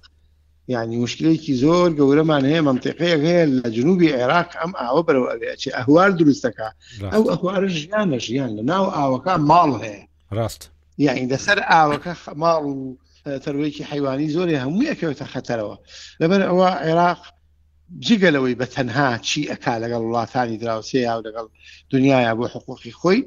یعنی 0.73 0.97
مشکلێکی 1.07 1.55
زۆر 1.63 1.89
گەورەمان 1.99 2.43
هەیە 2.51 2.63
مەمتقەیەک 2.69 3.21
هەیە 3.29 3.45
لە 3.61 3.69
جنوبی 3.77 4.09
عێراق 4.17 4.49
ئەم 4.61 4.73
ئاوە 4.81 5.03
بەرەوە 5.07 5.29
ئەوێت 5.33 5.61
ئەهوار 5.79 6.11
دروستەکە 6.21 6.69
ئەو 7.15 7.23
ئەهوارە 7.33 7.69
ژیانە 7.79 8.19
ژیان 8.27 8.51
لە 8.59 8.63
ناو 8.71 8.85
ئاوەکە 8.97 9.35
ماڵ 9.51 9.71
هەیە 9.85 10.03
ڕاست 10.37 10.63
یعنی 11.07 11.25
دەسەر 11.33 11.59
ئاوەکە 11.73 12.13
ماڵ 12.43 12.63
و 12.71 12.77
تەروەیەکی 13.45 13.85
حیوانی 13.91 14.29
زۆری 14.37 14.61
هەموویەکەوێتە 14.63 15.25
خەتەرەوە 15.33 15.77
لەبەر 16.21 16.41
ئەوە 16.49 16.69
عێراق 16.87 17.21
جگەلەوەی 18.09 18.59
بە 18.61 18.67
تەنها 18.75 19.09
چی 19.29 19.41
ئەک 19.51 19.65
لەگەڵ 19.83 20.03
وڵاتانی 20.07 20.59
دراوسێ 20.63 21.01
یا 21.09 21.17
لەگەڵ 21.27 21.47
دنیاە 21.93 22.33
بۆ 22.39 22.47
حقوقی 22.55 22.93
خۆی 23.01 23.21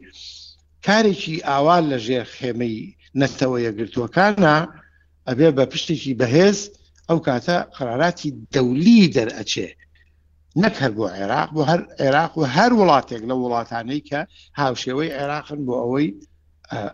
کارێکی 0.87 1.35
ئاوان 1.49 1.83
لە 1.91 1.97
ژێر 2.05 2.25
خێمەی 2.37 2.77
نەتەوە 3.21 3.57
یەگرتووەکانە 3.67 4.55
ئەبێ 5.29 5.49
بە 5.57 5.63
پشتێکی 5.71 6.13
بەهێز 6.19 6.59
ئەو 7.09 7.19
کاتە 7.27 7.77
قراراتی 7.77 8.33
دەولی 8.53 9.09
دەرئەچێ 9.15 9.67
نەک 10.61 10.75
هەر 10.81 10.91
بۆ 10.97 11.05
عێراق 11.17 11.49
بۆ 11.55 11.61
هەر 11.69 11.81
عێراق 11.99 12.37
و 12.37 12.45
هەر 12.55 12.71
وڵاتێک 12.79 13.21
لە 13.29 13.33
وڵاتانەی 13.41 14.01
کە 14.09 14.19
هاوشێوەی 14.61 15.11
عێراقن 15.17 15.59
بۆ 15.65 15.73
ئەوەی 15.81 16.09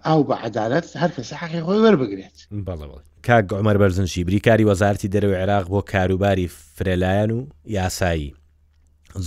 ئاو 0.06 0.24
بە 0.28 0.36
عدالت 0.46 0.88
هەر 1.02 1.12
کەس 1.16 1.34
حقی 1.34 1.62
خۆی 1.66 1.80
وەربگرێت 1.84 2.38
بەڵەوەڵ 2.68 3.04
کاک 3.28 3.46
گۆمەر 3.52 3.78
بەرزنشی 3.82 4.24
بریکاری 4.24 4.64
وەزارتی 4.72 5.08
دەرەوە 5.14 5.36
عێراق 5.42 5.66
بۆ 5.74 5.82
کاروباری 5.92 6.48
فرێلایەن 6.76 7.32
و 7.32 7.40
یاسایی 7.78 8.36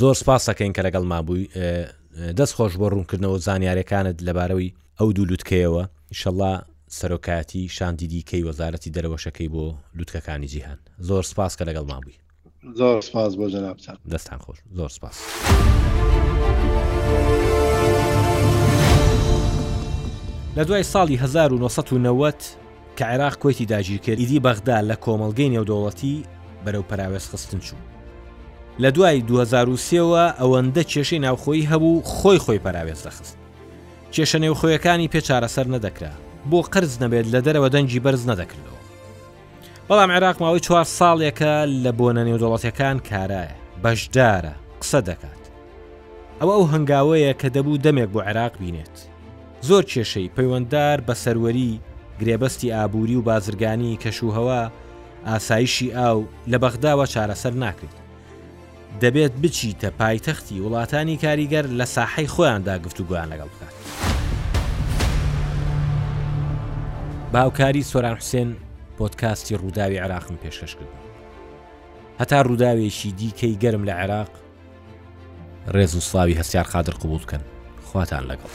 زۆر 0.00 0.14
سپاسەکەین 0.22 0.72
کە 0.76 0.80
لەگەڵ 0.86 1.04
مابووی 1.12 1.48
دەست 2.36 2.54
خۆش 2.56 2.72
بۆ 2.80 2.86
ڕوونکردنەوە 2.92 3.38
زانیارەکانت 3.46 4.18
لەبارەوەی 4.26 4.74
ئەو 5.00 5.08
دوولوتکەیەوە 5.16 5.84
ئیشەله 6.12 6.52
سەرۆکاتی 7.00 7.68
شاندی 7.68 8.08
دیکەی 8.08 8.44
وەزارەتی 8.46 8.90
دەرەوەشەکەی 8.94 9.48
بۆ 9.52 9.74
لوتکەکانی 9.94 10.46
جیهان 10.46 10.78
زۆر 11.00 11.22
سپاس 11.22 11.56
کە 11.56 11.62
لەگەڵ 11.66 11.86
ما 11.88 12.00
بووی 12.00 12.14
زۆر 12.74 13.00
سپاس 13.00 13.34
بۆ 13.36 13.46
جەناب 13.52 13.76
دەستان 14.10 14.38
خۆش 14.38 14.56
زۆر 14.74 14.88
سپاس. 14.88 15.16
لە 20.56 20.58
دوای 20.60 20.82
ساڵی 20.84 21.16
1990 21.20 22.34
کە 22.96 23.04
عێراق 23.04 23.38
کۆیتی 23.42 23.64
داگیر 23.66 24.00
کرد 24.00 24.18
ئیدی 24.18 24.40
بەغدا 24.40 24.80
لە 24.90 24.96
کۆمەلگەی 25.04 25.50
نێودوڵەتی 25.54 26.14
بەرەو 26.66 26.82
پراوێز 26.88 27.28
خستن 27.32 27.58
چوو. 27.60 27.78
لە 28.82 28.90
دوای 28.94 29.20
2023ەوە 29.28 30.24
ئەوەندە 30.40 30.82
کێشەی 30.92 31.18
ناوخۆی 31.20 31.66
هەبوو 31.70 32.02
خۆی 32.02 32.38
خۆی 32.44 32.58
پراوێز 32.64 33.00
دەخست. 33.06 33.36
کێشە 34.12 34.38
نێوخۆیەکانی 34.44 35.10
پێچارەسەر 35.12 35.66
نەدەکرا 35.74 36.14
بۆ 36.52 36.62
قرز 36.70 36.98
نەبێت 37.02 37.26
لە 37.34 37.40
دەرەوە 37.46 37.68
دەنجی 37.74 38.00
بەرز 38.04 38.22
نەدەکردەوە 38.30 38.80
بەڵام 39.88 40.10
عێراق 40.14 40.36
ماوەی 40.42 40.60
چوار 40.66 40.84
ساڵێکە 40.98 41.52
لە 41.84 41.90
بۆنە 41.98 42.24
نێودوڵەتەکان 42.28 42.96
کارایە 43.08 43.54
بەشدارە 43.82 44.54
قسە 44.82 45.00
دەکات 45.08 45.42
ئەوە 46.40 46.54
ئەو 46.56 46.64
هەنگاوەیە 46.72 47.32
کە 47.40 47.48
دەبوو 47.54 47.82
دەمێک 47.84 48.08
بۆ 48.14 48.20
عێراق 48.28 48.54
بینێت 48.60 48.96
زۆر 49.68 49.84
کێشەی 49.92 50.32
پەیوەنددار 50.36 50.98
بە 51.06 51.14
سەروەری 51.24 51.72
گرێبەستی 52.20 52.72
ئابووری 52.76 53.16
و 53.16 53.22
بازرگانی 53.28 53.98
کەشوهەوە 54.02 54.60
ئاسایشی 55.28 55.92
ئاو 55.96 56.18
لە 56.52 56.56
بەغداوە 56.62 57.04
چارەسەر 57.14 57.54
ناکرێت 57.62 57.98
دەبێت 59.02 59.34
بچیتە 59.42 59.88
پایتەختی 59.98 60.60
وڵاتانی 60.64 61.16
کاریگەر 61.24 61.66
لە 61.78 61.86
ساحەی 61.94 62.28
خۆیاندا 62.34 62.74
گفتوگویان 62.86 63.28
لەگەڵ 63.32 63.48
بکات. 63.54 63.74
باوکاری 67.32 67.82
سۆران 67.82 68.14
حوسێن 68.16 68.50
پۆتکاستی 68.98 69.56
ڕووداوی 69.56 69.96
عراقم 69.98 70.36
پێشکەش 70.44 70.72
کرد 70.78 70.94
هەتا 72.20 72.46
ڕووداوێکی 72.48 73.08
دیکەی 73.18 73.58
گەرم 73.62 73.84
لە 73.88 73.94
عێراق 74.00 74.30
ڕێز 75.74 75.94
و 75.94 76.00
سڵاوی 76.08 76.38
هەستار 76.40 76.64
خادر 76.72 76.92
قوبول 76.94 77.20
بکەن 77.24 77.42
خواتان 77.88 78.22
لەگەڵ. 78.30 78.52